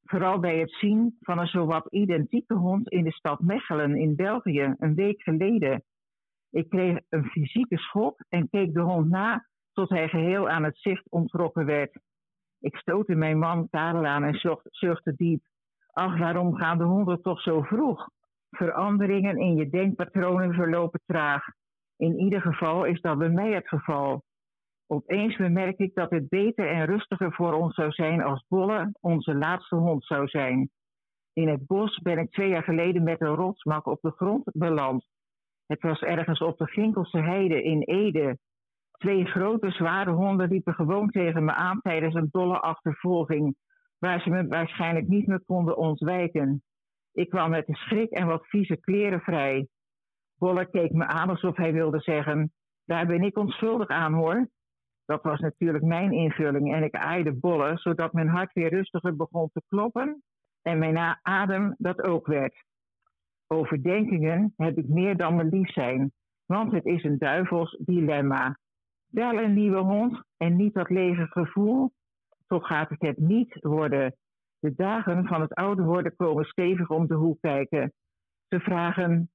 [0.02, 4.74] Vooral bij het zien van een zowat identieke hond in de stad Mechelen in België
[4.78, 5.84] een week geleden.
[6.50, 10.78] Ik kreeg een fysieke schok en keek de hond na tot hij geheel aan het
[10.78, 11.98] zicht ontrokken werd.
[12.60, 15.42] Ik stootte mijn man Karel aan en zucht- zuchtte diep.
[15.92, 18.08] Ach, waarom gaan de honden toch zo vroeg?
[18.50, 21.44] Veranderingen in je denkpatronen verlopen traag.
[21.96, 24.22] In ieder geval is dat bij mij het geval.
[24.86, 29.34] Opeens bemerk ik dat het beter en rustiger voor ons zou zijn als Bolle onze
[29.34, 30.70] laatste hond zou zijn.
[31.32, 35.06] In het bos ben ik twee jaar geleden met een rotsmak op de grond beland.
[35.66, 38.38] Het was ergens op de Ginkelse heide in Ede.
[38.90, 43.56] Twee grote zware honden liepen gewoon tegen me aan tijdens een dolle achtervolging,
[44.00, 46.62] waar ze me waarschijnlijk niet meer konden ontwijken.
[47.12, 49.68] Ik kwam met een schrik en wat vieze kleren vrij.
[50.38, 52.52] Bolle keek me aan alsof hij wilde zeggen:
[52.84, 54.48] Daar ben ik onschuldig aan hoor.
[55.04, 59.50] Dat was natuurlijk mijn invulling en ik aaide bollen, zodat mijn hart weer rustiger begon
[59.52, 60.22] te kloppen
[60.62, 62.64] en mijn adem dat ook werd.
[63.46, 66.12] Overdenkingen heb ik meer dan mijn lief zijn,
[66.46, 68.58] want het is een duivels dilemma.
[69.06, 71.92] Wel een nieuwe hond en niet dat lege gevoel,
[72.50, 74.16] toch gaat het het niet worden.
[74.58, 77.92] De dagen van het ouder worden komen stevig om de hoek kijken.
[78.48, 79.30] Ze vragen: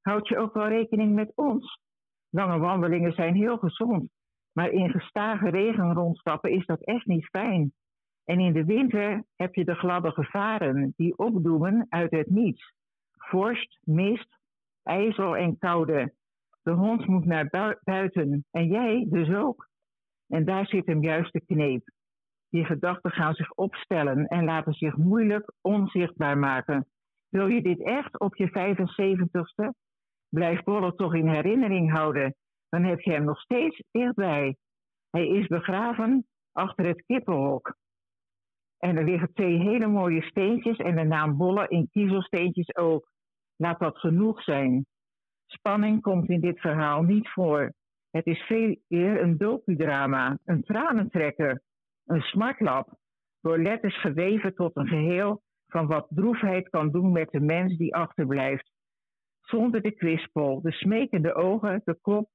[0.00, 1.80] Houd je ook wel rekening met ons?
[2.28, 4.10] Lange wandelingen zijn heel gezond,
[4.52, 7.72] maar in gestage regen rondstappen is dat echt niet fijn.
[8.24, 12.72] En in de winter heb je de gladde gevaren die opdoemen uit het niets.
[13.12, 14.38] Vorst, mist,
[14.82, 16.14] ijzel en koude.
[16.62, 19.68] De hond moet naar bui- buiten en jij dus ook.
[20.26, 21.82] En daar zit hem juist de kneep.
[22.50, 26.86] Die gedachten gaan zich opstellen en laten zich moeilijk onzichtbaar maken.
[27.28, 29.70] Wil je dit echt op je 75ste?
[30.28, 32.34] Blijf Bolle toch in herinnering houden.
[32.68, 34.56] Dan heb je hem nog steeds dichtbij.
[35.10, 37.76] Hij is begraven achter het kippenhok.
[38.78, 43.10] En er liggen twee hele mooie steentjes en de naam Bolle in kiezelsteentjes ook.
[43.56, 44.86] Laat dat genoeg zijn.
[45.46, 47.72] Spanning komt in dit verhaal niet voor.
[48.10, 51.62] Het is veel eer een docudrama, een tranentrekker,
[52.10, 52.88] een smartlap,
[53.40, 57.94] door letters geweven tot een geheel van wat droefheid kan doen met de mens die
[57.94, 58.70] achterblijft.
[59.40, 62.28] Zonder de kwispel, de smekende ogen, de kop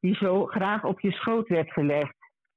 [0.00, 2.16] die zo graag op je schoot werd gelegd.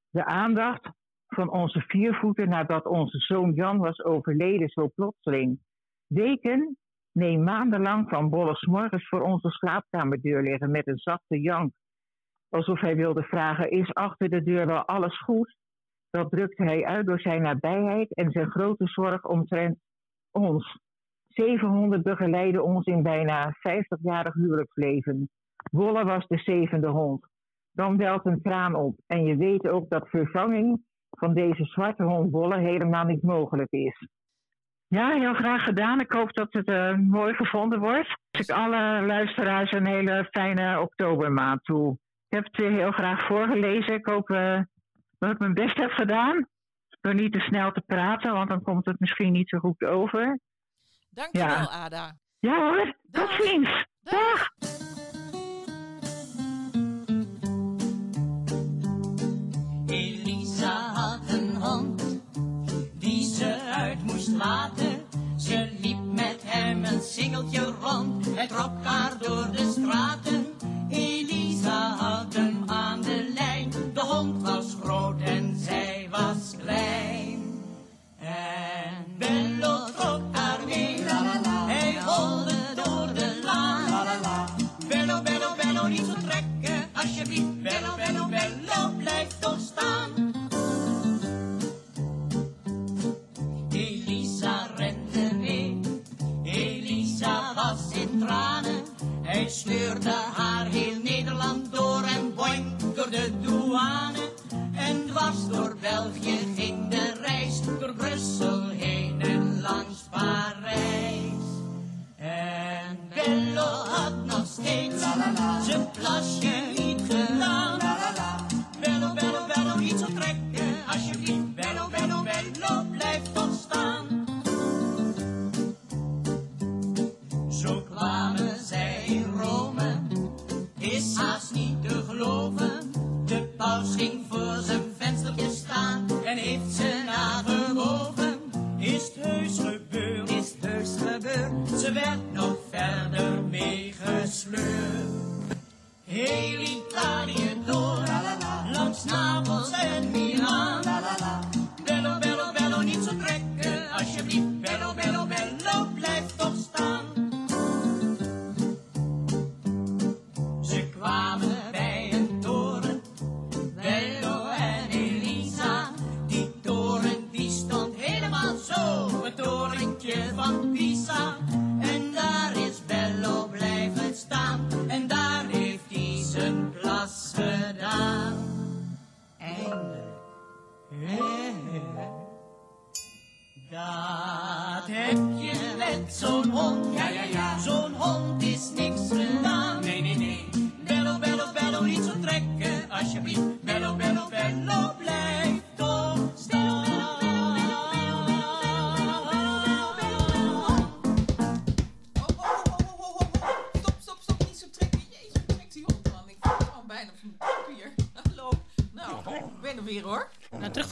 [0.10, 0.90] De aandacht
[1.28, 5.60] van onze viervoeten nadat onze zoon Jan was overleden zo plotseling.
[6.08, 6.78] Weken,
[7.12, 11.74] nee maandenlang van Bolle 's morgens voor onze slaapkamerdeur liggen met een zachte jank.
[12.50, 15.56] Alsof hij wilde vragen, is achter de deur wel alles goed?
[16.16, 19.78] Dat drukte hij uit door zijn nabijheid en zijn grote zorg omtrent
[20.32, 20.80] ons.
[21.28, 25.30] 700 begeleiden ons in bijna 50-jarig huwelijksleven.
[25.72, 27.28] Bolle was de zevende hond.
[27.72, 29.00] Dan welt een traan op.
[29.08, 34.08] En je weet ook dat vervanging van deze zwarte hond Bolle helemaal niet mogelijk is.
[34.88, 36.00] Ja, heel graag gedaan.
[36.00, 38.18] Ik hoop dat het eh, mooi gevonden wordt.
[38.32, 41.92] Ik alle luisteraars een hele fijne oktobermaand toe.
[42.28, 43.94] Ik heb het heel graag voorgelezen.
[43.94, 44.60] Ik hoop eh,
[45.20, 46.48] dat ik mijn best heb gedaan.
[47.02, 50.40] Door niet te snel te praten, want dan komt het misschien niet zo goed over.
[51.10, 51.68] Dankjewel, Ja.
[51.84, 52.18] Ada.
[52.40, 53.86] Ja hoor, tot ziens.
[54.02, 54.50] Dag.
[59.88, 62.22] Elisa had een hond
[63.00, 65.04] die ze uit moest laten.
[65.38, 70.46] Ze liep met hem een singeltje rond, hij trok haar door de straten.
[70.90, 72.25] Elisa had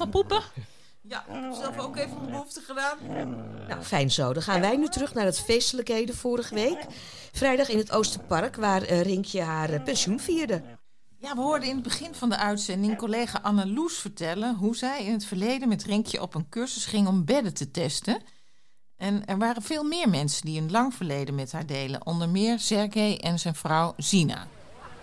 [0.10, 0.42] Poepen?
[1.02, 2.98] Ja, ik heb zelf ook even mijn behoefte gedaan.
[3.68, 4.34] Nou, fijn zo.
[4.34, 6.86] Dan gaan wij nu terug naar het feestelijkheden vorige week.
[7.32, 10.62] Vrijdag in het Oosterpark, waar eh, Rinkje haar eh, pensioen vierde.
[11.18, 15.06] Ja, we hoorden in het begin van de uitzending collega Anne Loes vertellen hoe zij
[15.06, 18.22] in het verleden met Rinkje op een cursus ging om bedden te testen.
[18.98, 22.60] En er waren veel meer mensen die een lang verleden met haar delen, onder meer
[22.60, 24.48] Sergej en zijn vrouw Zina.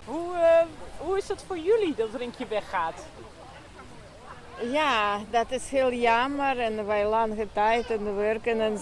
[0.05, 0.67] Hoe, eh,
[0.99, 3.05] hoe is het voor jullie dat Rinkje weggaat?
[4.63, 6.59] Ja, dat is heel jammer.
[6.59, 8.79] En wij lange tijd en werken en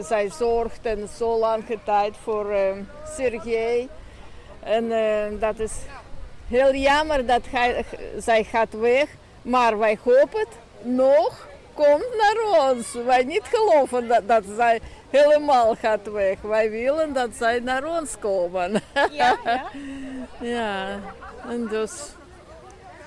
[0.00, 2.70] zij zorgt en zo lange tijd voor uh,
[3.16, 3.88] Sergej.
[4.60, 5.72] En uh, dat is
[6.48, 7.84] heel jammer dat hij,
[8.18, 9.08] zij gaat weg.
[9.42, 12.92] Maar wij hopen het nog komt naar ons.
[12.92, 16.40] Wij niet geloven dat, dat zij helemaal gaat weg.
[16.40, 18.82] Wij willen dat zij naar ons komen.
[19.10, 19.64] Ja, ja.
[20.56, 21.00] ja,
[21.48, 21.92] en dus...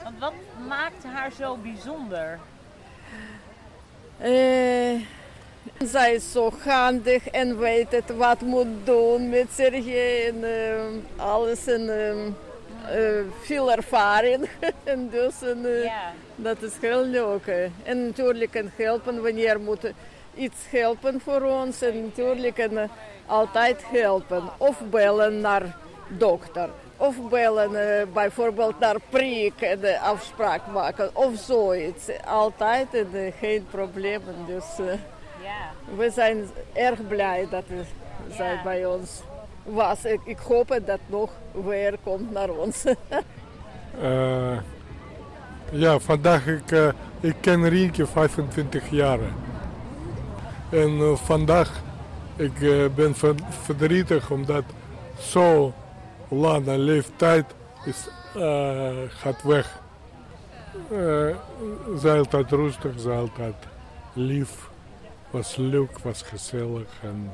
[0.04, 0.34] Want wat
[0.68, 2.40] maakt haar zo bijzonder?
[4.22, 5.02] Uh,
[5.78, 11.68] zij is zo handig en weet het wat moet doen met Sergej en uh, alles.
[11.68, 14.50] En uh, veel ervaring.
[14.84, 15.66] en dus en,
[16.36, 17.72] dat is heel leuk.
[17.84, 19.92] En natuurlijk en helpen wanneer moet
[20.36, 21.82] iets helpen voor ons.
[21.82, 22.90] En natuurlijk en,
[23.26, 24.44] altijd helpen.
[24.58, 26.70] Of bellen naar dokter.
[26.98, 32.10] Of bellen uh, bijvoorbeeld naar prik en de afspraak maken of zoiets.
[32.26, 34.36] Altijd en uh, geen problemen.
[34.48, 34.66] Dus
[35.44, 35.72] ja.
[35.96, 38.36] we zijn erg blij dat ja.
[38.36, 39.22] zij bij ons
[39.64, 40.06] was.
[40.06, 42.84] Ik, ik hoop dat nog weer komt naar ons.
[45.72, 49.20] ja, vandaag ik, ik ken Rienke 25 jaar.
[50.70, 51.82] En vandaag
[52.36, 52.54] ik
[52.96, 53.16] ben
[53.50, 54.64] verdrietig omdat
[55.20, 55.74] zo
[56.36, 57.46] lange leeftijd
[57.86, 59.82] is, uh, gaat weg.
[60.92, 61.36] Uh,
[61.98, 63.56] zij altijd rustig, zij altijd
[64.14, 64.70] lief.
[65.30, 67.32] Was leuk, was gezellig en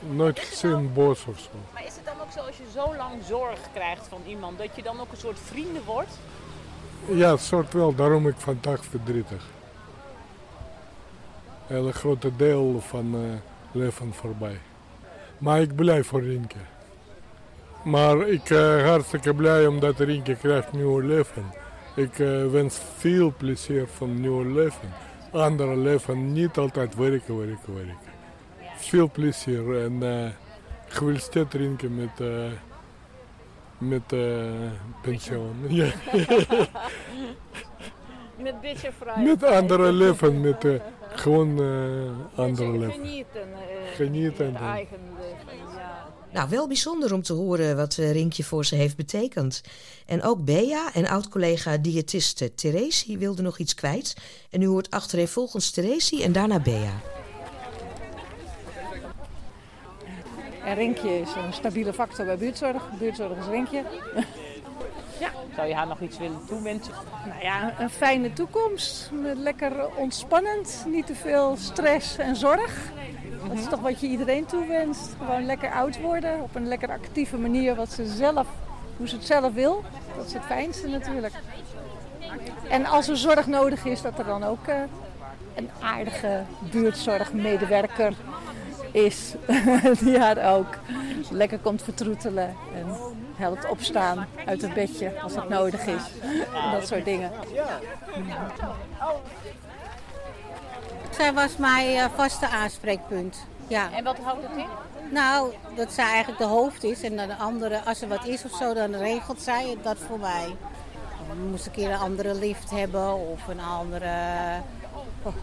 [0.00, 1.50] nooit gezien boos of zo.
[1.72, 4.76] Maar is het dan ook zo als je zo lang zorg krijgt van iemand, dat
[4.76, 6.18] je dan ook een soort vrienden wordt?
[7.06, 7.94] Ja, soort wel.
[7.94, 9.46] Daarom ik vandaag verdrietig.
[11.66, 13.20] Een hele grote deel van uh,
[13.72, 14.60] leven voorbij.
[15.38, 16.58] Maar ik blij voor Rinke.
[17.84, 21.44] Maar ik ben uh, hartstikke blij omdat Rinke krijgt nieuw leven.
[21.94, 24.92] Ik uh, wens veel plezier van nieuw leven.
[25.32, 27.96] Andere leven, niet altijd werken, werken, werken.
[28.76, 30.28] Veel plezier en uh,
[30.86, 32.28] gefeliciteerd Rinke met,
[33.78, 34.14] met
[35.02, 35.56] pensioen.
[35.68, 35.92] Ja.
[38.36, 39.22] met beetje vrij.
[39.22, 40.66] Met andere leven, met
[41.12, 41.60] gewoon
[42.34, 42.92] andere leven.
[42.92, 43.48] Genieten.
[43.94, 44.56] Genieten.
[44.56, 45.07] eigen.
[46.38, 49.62] Nou, wel bijzonder om te horen wat uh, Rinkje voor ze heeft betekend.
[50.06, 54.16] En ook Bea en oud-collega diëtiste Therese wilde nog iets kwijt.
[54.50, 57.00] En u hoort achtereenvolgens Therese en daarna Bea.
[60.64, 62.82] En Rinkje is een stabiele factor bij buurtzorg.
[62.98, 63.84] Buurtzorg is Rinkje.
[65.20, 65.30] ja.
[65.54, 66.92] Zou je haar nog iets willen toewensen?
[67.26, 69.10] Nou ja, een fijne toekomst.
[69.36, 70.84] Lekker ontspannend.
[70.86, 72.92] Niet te veel stress en zorg.
[73.48, 75.14] Dat is toch wat je iedereen toewenst.
[75.18, 78.46] Gewoon lekker oud worden op een lekker actieve manier, wat ze zelf,
[78.96, 79.84] hoe ze het zelf wil.
[80.16, 81.34] Dat is het fijnste natuurlijk.
[82.68, 84.74] En als er zorg nodig is, dat er dan ook uh,
[85.54, 88.14] een aardige buurtzorgmedewerker
[88.92, 89.34] is.
[90.04, 90.78] die haar ook
[91.30, 92.86] lekker komt vertroetelen en
[93.36, 96.02] helpt opstaan uit het bedje als dat nodig is.
[96.54, 97.30] En dat soort dingen.
[101.18, 103.36] Zij was mijn uh, vaste aanspreekpunt.
[103.66, 103.92] Ja.
[103.92, 104.66] En wat houdt het in?
[105.10, 108.44] Nou, dat zij eigenlijk de hoofd is en dan de andere, als er wat is
[108.44, 110.56] of zo, dan regelt zij dat voor mij.
[111.28, 114.10] We moesten een keer een andere lift hebben of een andere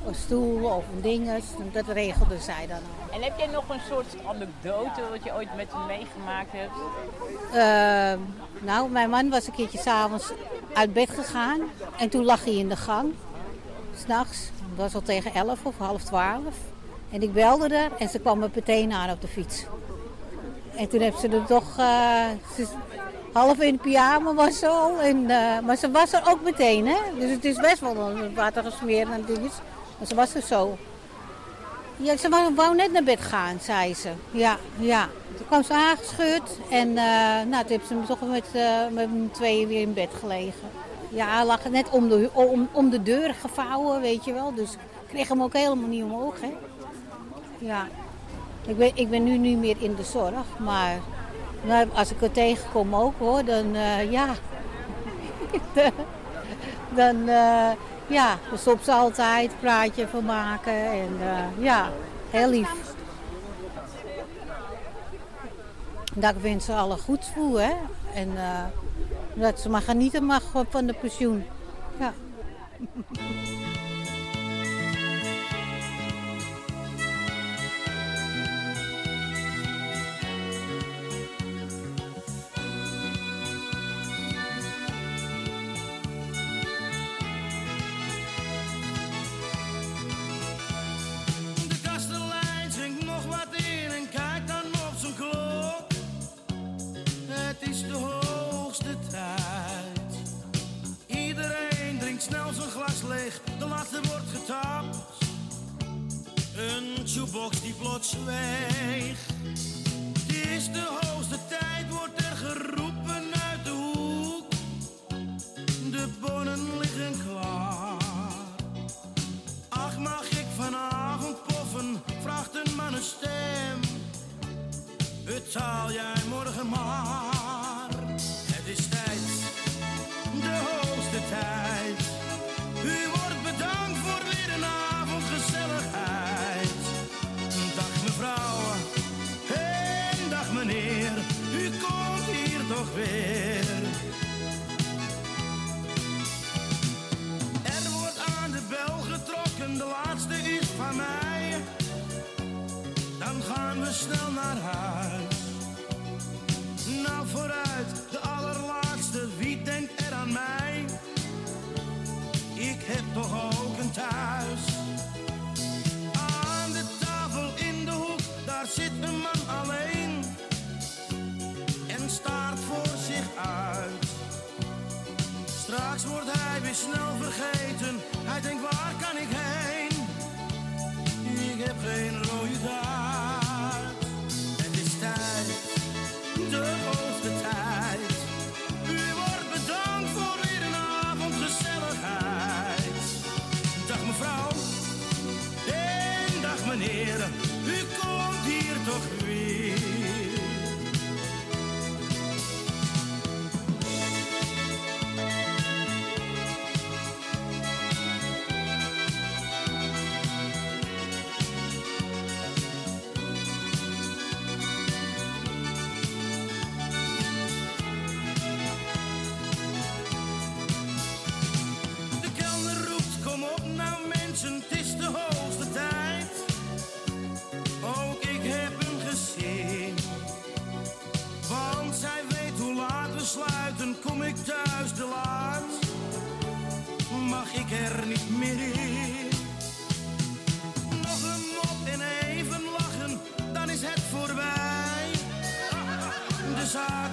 [0.07, 1.43] een stoel of een dinges.
[1.71, 3.13] Dat regelde zij dan al.
[3.13, 6.76] En heb jij nog een soort anekdote wat je ooit met hem meegemaakt hebt?
[7.53, 8.21] Uh,
[8.65, 10.32] nou, mijn man was een keertje s'avonds
[10.73, 11.59] uit bed gegaan
[11.97, 13.13] en toen lag hij in de gang.
[13.95, 16.41] S'nachts, dat was al tegen 11 of half 12.
[17.11, 19.63] En ik belde er en ze kwam me meteen aan op de fiets.
[20.76, 21.73] En toen heeft ze er toch,
[22.55, 22.67] ze
[23.36, 24.99] half in pyjama was ze al.
[24.99, 26.97] En, uh, maar ze was er ook meteen, hè.
[27.19, 29.59] Dus het is best wel een water gesmeerd en dingetjes.
[29.97, 30.78] Maar ze was er zo.
[31.97, 34.09] Ja, ze wou, net naar bed gaan, zei ze.
[34.32, 35.09] Ja, ja.
[35.38, 36.95] Toen kwam ze aangescheurd en uh,
[37.49, 38.45] nou, toen heeft ze me toch met,
[38.91, 40.69] met z'n tweeën weer in bed gelegen.
[41.16, 44.53] Ja, lag net om de, om, om de deur gevouwen, weet je wel.
[44.53, 46.53] Dus ik kreeg hem ook helemaal niet omhoog, hè.
[47.57, 47.88] Ja.
[48.68, 50.99] Ik ben, ik ben nu niet meer in de zorg, maar
[51.61, 54.28] nou, als ik er tegenkom ook hoor, dan uh, ja.
[56.95, 57.30] dan
[58.07, 60.74] ja, dan stopt ze altijd, praatje van maken.
[60.74, 61.89] En uh, ja,
[62.30, 62.70] heel lief.
[66.13, 67.74] Dat ik ze alle goed voel, hè.
[68.13, 68.32] En
[69.36, 71.43] dat ze maar genieten mag van de pensioen.
[71.99, 72.13] Ja.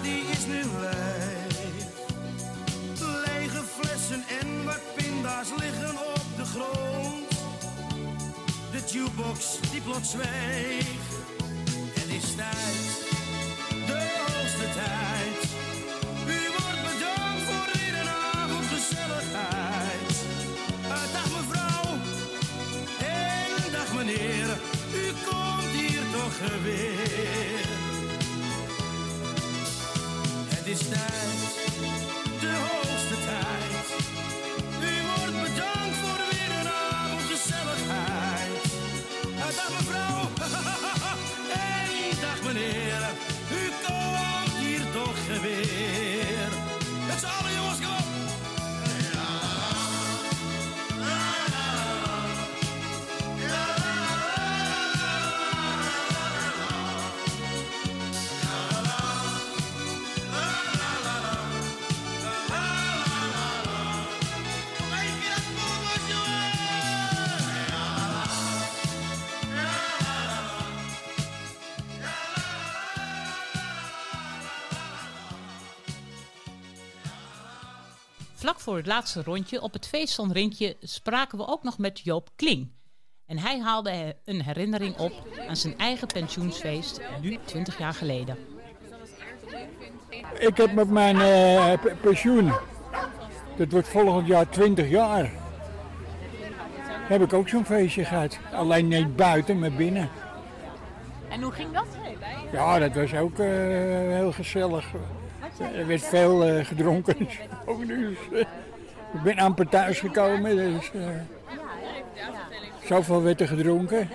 [0.02, 1.56] Die is nu leeg.
[3.26, 7.30] Lege flessen en wat pinda's liggen op de grond.
[8.70, 10.86] De jukebox die plots zweeg.
[11.94, 12.82] Het is tijd,
[13.86, 15.40] de hoogste tijd.
[16.26, 17.66] U wordt bedankt voor
[17.98, 20.10] een avond gezelligheid.
[21.12, 21.92] Dag mevrouw
[22.98, 24.58] en dag meneer.
[24.94, 27.81] U komt hier toch weer.
[30.72, 31.38] Is tijd
[32.40, 33.84] de hoogste tijd.
[34.80, 38.62] U wordt bedankt voor weer een avond gezelligheid.
[39.56, 40.28] Dag mevrouw
[41.70, 43.02] en dag meneer.
[43.50, 46.31] U komt hier toch weer.
[78.62, 82.28] Voor het laatste rondje op het feest van Rinkje spraken we ook nog met Joop
[82.36, 82.70] Kling.
[83.26, 85.12] En hij haalde een herinnering op
[85.48, 88.36] aan zijn eigen pensioensfeest, nu 20 jaar geleden.
[90.38, 92.52] Ik heb met mijn eh, pe- pensioen,
[93.56, 95.30] dat wordt volgend jaar 20 jaar,
[97.08, 98.38] heb ik ook zo'n feestje gehad.
[98.52, 100.10] Alleen niet buiten, maar binnen.
[101.28, 101.86] En hoe ging dat?
[102.52, 103.46] Ja, dat was ook eh,
[104.16, 104.86] heel gezellig.
[105.58, 107.16] Er werd veel eh, gedronken.
[107.66, 108.40] Ook dus, eh,
[109.12, 111.08] Ik ben amper thuis gekomen, dus uh,
[112.84, 114.08] zoveel werd er gedronken.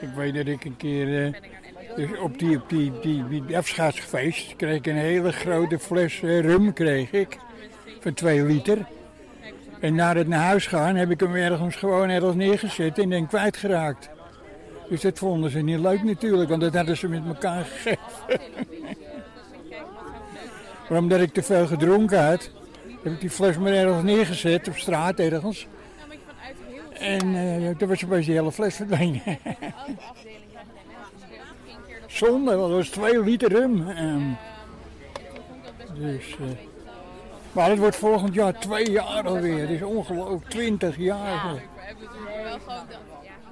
[0.00, 1.34] Ik weet dat ik een keer
[1.96, 2.92] dus op die, op die,
[3.28, 7.38] die, afscheidsfeest kreeg ik een hele grote fles rum kreeg ik,
[8.00, 8.86] van 2 liter.
[9.80, 13.26] En na het naar huis gaan heb ik hem ergens gewoon ergens neergezet en ben
[13.26, 14.10] kwijtgeraakt.
[14.90, 18.40] Dus dat vonden ze niet leuk natuurlijk, want dat hadden ze met elkaar gegeven.
[20.88, 22.50] maar omdat ik te veel gedronken had,
[23.02, 25.66] heb ik die fles maar ergens neergezet, op straat ergens.
[26.92, 29.22] En uh, toen was opeens die hele fles verdwenen.
[32.06, 33.88] Zonde, want dat was twee liter rum.
[33.88, 34.36] Um,
[35.94, 36.46] dus, uh,
[37.52, 39.60] maar het wordt volgend jaar twee jaar alweer.
[39.60, 41.62] Het is ongelooflijk, twintig jaar.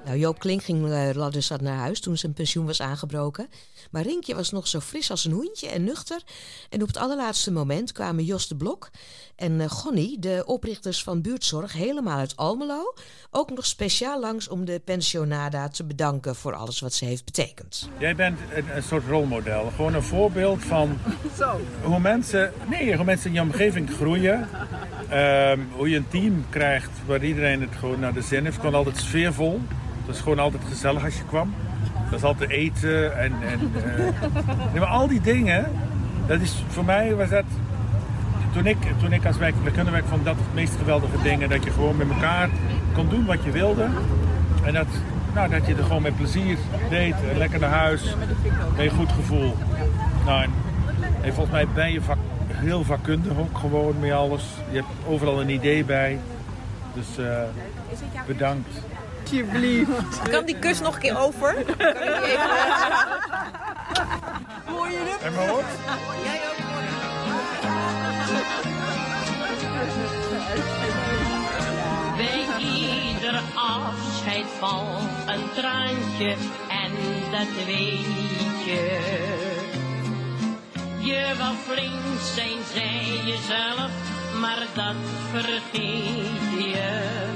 [0.09, 3.47] Nou, Joop Klink ging uh, ladderzat naar huis toen zijn pensioen was aangebroken.
[3.91, 6.21] Maar Rinkje was nog zo fris als een hoentje en nuchter.
[6.69, 8.89] En op het allerlaatste moment kwamen Jos de Blok
[9.35, 12.93] en uh, Gonnie, de oprichters van buurtzorg, helemaal uit Almelo,
[13.31, 17.89] ook nog speciaal langs om de pensionada te bedanken voor alles wat ze heeft betekend.
[17.99, 20.97] Jij bent een, een soort rolmodel, gewoon een voorbeeld van
[21.83, 24.47] hoe mensen, nee, hoe mensen in je omgeving groeien.
[25.13, 28.55] Um, hoe je een team krijgt waar iedereen het gewoon naar de zin heeft.
[28.55, 29.61] Gewoon altijd sfeervol.
[30.09, 31.53] Het is gewoon altijd gezellig als je kwam.
[32.09, 33.33] Dat is altijd eten en...
[33.47, 33.97] en uh...
[34.71, 35.71] nee, maar al die dingen,
[36.27, 37.43] dat is voor mij was dat...
[38.53, 41.49] Toen ik, toen ik als wijkverpleegkundige vond dat het meest geweldige dingen.
[41.49, 42.49] Dat je gewoon met elkaar
[42.93, 43.87] kon doen wat je wilde.
[44.63, 44.87] En dat,
[45.33, 46.57] nou, dat je er gewoon met plezier
[46.89, 47.15] deed.
[47.31, 48.15] En lekker naar huis.
[48.75, 49.55] Met een goed gevoel.
[50.25, 50.51] Nou, en,
[51.21, 54.43] en volgens mij ben je vak, heel vakkundig ook gewoon met alles.
[54.69, 56.19] Je hebt overal een idee bij.
[56.93, 57.41] Dus uh,
[58.27, 58.81] bedankt.
[59.29, 60.21] Alsjeblieft.
[60.31, 61.53] Kan die kus nog een keer over?
[61.53, 62.47] Kan die even...
[64.65, 65.33] Hoor je hem?
[65.33, 65.63] Hoor.
[66.23, 66.57] Jij ook
[72.17, 76.35] Bij ieder afscheid valt een traantje
[76.69, 76.91] en
[77.31, 78.99] dat weet je.
[80.99, 83.91] Je wou flink zijn, zei jezelf,
[84.39, 84.95] maar dat
[85.31, 87.28] vergeet je.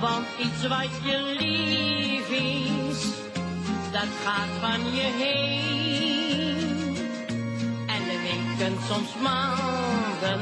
[0.00, 3.02] Want iets wat je lief is,
[3.92, 6.96] dat gaat van je heen.
[7.86, 10.40] En de weken, soms maanden,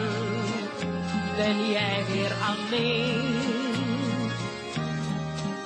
[1.36, 3.36] ben jij weer alleen.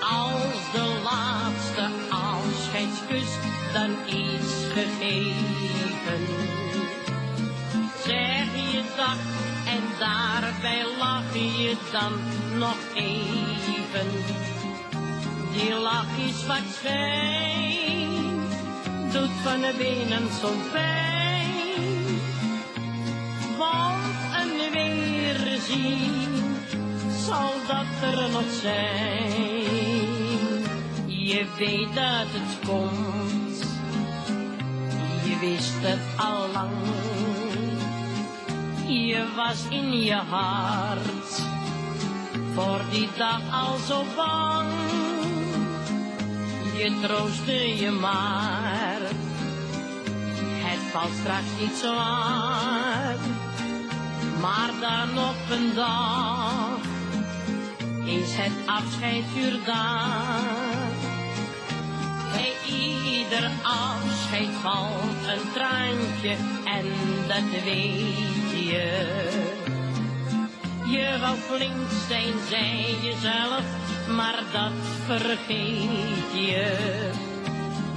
[0.01, 3.30] Als de laatste afscheidskus
[3.72, 6.26] dan is gegeven,
[8.05, 9.16] zeg je dag
[9.66, 12.12] en daarbij lach je dan
[12.59, 12.76] nog
[13.93, 18.40] Die lach is wat schijn,
[19.12, 22.20] doet van de benen zo'n pijn.
[23.59, 26.57] Want een weerzien
[27.26, 29.62] zal dat er nog zijn.
[31.07, 33.59] Je weet dat het komt,
[35.24, 36.72] je wist het al lang.
[38.86, 41.62] Je was in je hart
[42.55, 44.68] voor die dag al zo bang.
[46.76, 49.00] Je troostte je maar,
[50.64, 53.16] het valt straks niet zo aan.
[54.40, 56.78] Maar dan op een dag
[58.05, 60.90] is het afscheidsuur daar.
[62.32, 66.86] Bij ieder afscheid valt een traantje en
[67.28, 69.51] dat weet je.
[70.93, 73.62] Je wou flink zijn, zei jezelf,
[74.09, 74.72] maar dat
[75.07, 77.11] vergeet je.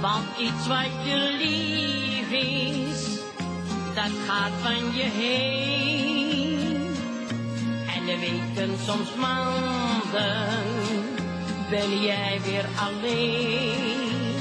[0.00, 3.18] Want iets wat je lief is,
[3.94, 6.76] dat gaat van je heen.
[7.94, 10.48] En de weken, soms maanden,
[11.70, 14.34] ben jij weer alleen.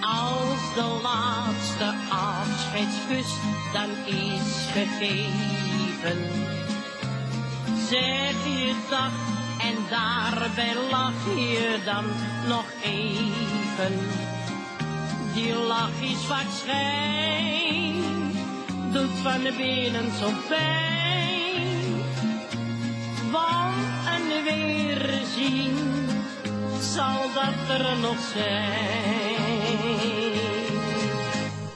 [0.00, 3.34] Als de laatste afscheidskus
[3.72, 6.61] dan is gegeven,
[7.92, 9.12] zeg je dag
[9.58, 12.04] en daarbij lach je dan
[12.48, 13.98] nog even.
[15.34, 17.94] Die lach is wat schijn,
[18.92, 22.00] doet van de benen zo pijn.
[23.30, 23.76] Want
[24.14, 25.76] een weerzien
[26.80, 29.22] zal dat er nog zijn.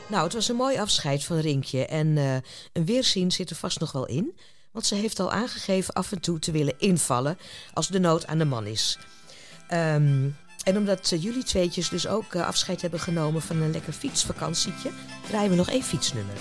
[0.06, 1.86] Nou, het was een mooi afscheid van Rinkje.
[1.86, 2.34] En uh,
[2.72, 4.34] een weerzien zit er vast nog wel in.
[4.76, 7.38] Want ze heeft al aangegeven af en toe te willen invallen
[7.72, 8.98] als de nood aan de man is.
[9.72, 13.92] Um, en omdat uh, jullie tweetjes dus ook uh, afscheid hebben genomen van een lekker
[13.92, 14.90] fietsvakantietje,
[15.28, 16.36] draaien we nog één fietsnummer.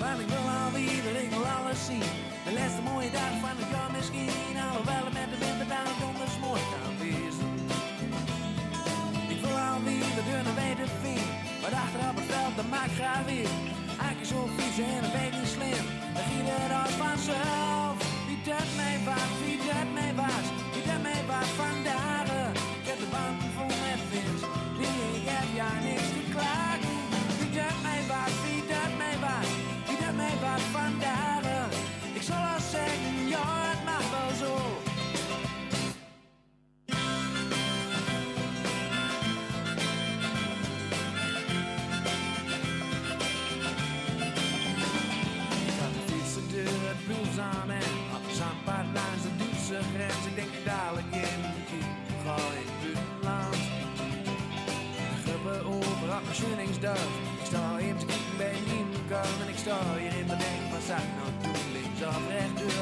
[0.00, 2.08] Want ik wil alweer, ik wil alles zien.
[2.44, 4.56] De laatste mooie dag van het jaar misschien.
[4.68, 7.50] Alhoewel het met de winter dan donders mooi kan wezen.
[9.34, 11.26] Ik wil alweer de deur naar weten vind.
[11.60, 13.39] Maar achter op het veld, dat maakt graag weer.
[59.64, 62.79] Nieuwkom en ik sta hier in mijn denk, wat zou ik nou doen,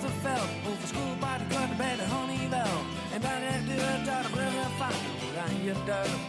[0.00, 0.50] bij Roosterveld.
[0.70, 2.76] Over schoolpaardenkorten bij de Honeywell.
[3.14, 6.22] En dan recht deur naar de bruggen van de Oranje Duif.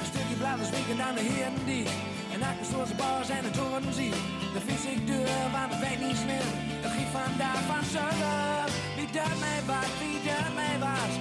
[0.00, 1.86] Een stukje blauwe spieken aan de heren die.
[2.34, 4.14] En achter zoals de bars en de toren zie.
[4.54, 4.60] De
[4.94, 6.48] ik deur, want het weet niet slim.
[6.84, 8.64] Het giet vandaag van zullen.
[8.96, 11.12] Wie dat mij was, wie dat mij was.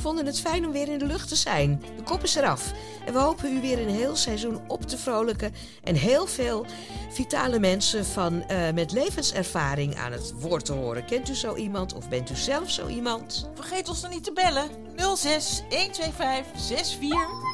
[0.00, 1.82] Vonden het fijn om weer in de lucht te zijn.
[1.96, 2.72] De kop is eraf.
[3.06, 5.54] En we hopen u weer een heel seizoen op te vrolijken.
[5.84, 6.66] En heel veel
[7.10, 11.04] vitale mensen van, eh, met levenservaring aan het woord te horen.
[11.04, 13.50] Kent u zo iemand of bent u zelf zo iemand?
[13.54, 14.68] Vergeet ons dan niet te bellen.
[14.96, 17.08] 06 125 64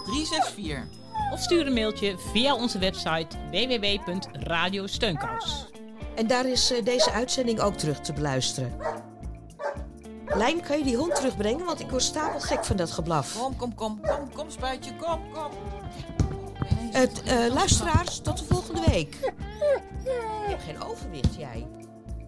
[0.05, 0.85] 364.
[1.33, 5.67] Of stuur een mailtje via onze website www.radiosteunkous.
[6.15, 8.94] En daar is eh, deze uitzending ook terug te beluisteren.
[10.37, 11.65] Lijn, kan je die hond terugbrengen?
[11.65, 13.39] Want ik word stapelgek van dat geblaf.
[13.39, 15.51] Kom, kom, kom, kom, kom, spuitje, kom, kom.
[16.91, 19.17] Het, eh, luisteraars, tot de volgende week.
[20.05, 21.67] Je hebt geen overwicht, jij.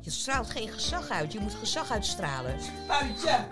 [0.00, 1.32] Je straalt geen gezag uit.
[1.32, 2.54] Je moet gezag uitstralen.
[2.60, 3.46] Spuitje.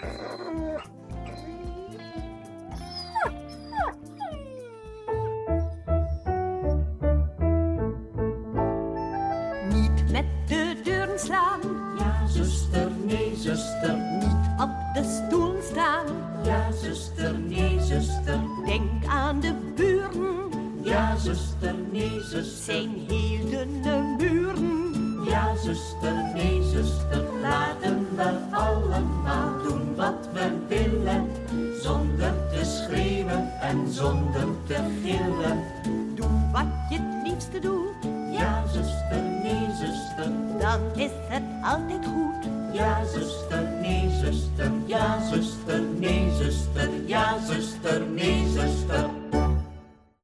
[22.35, 23.14] Nee,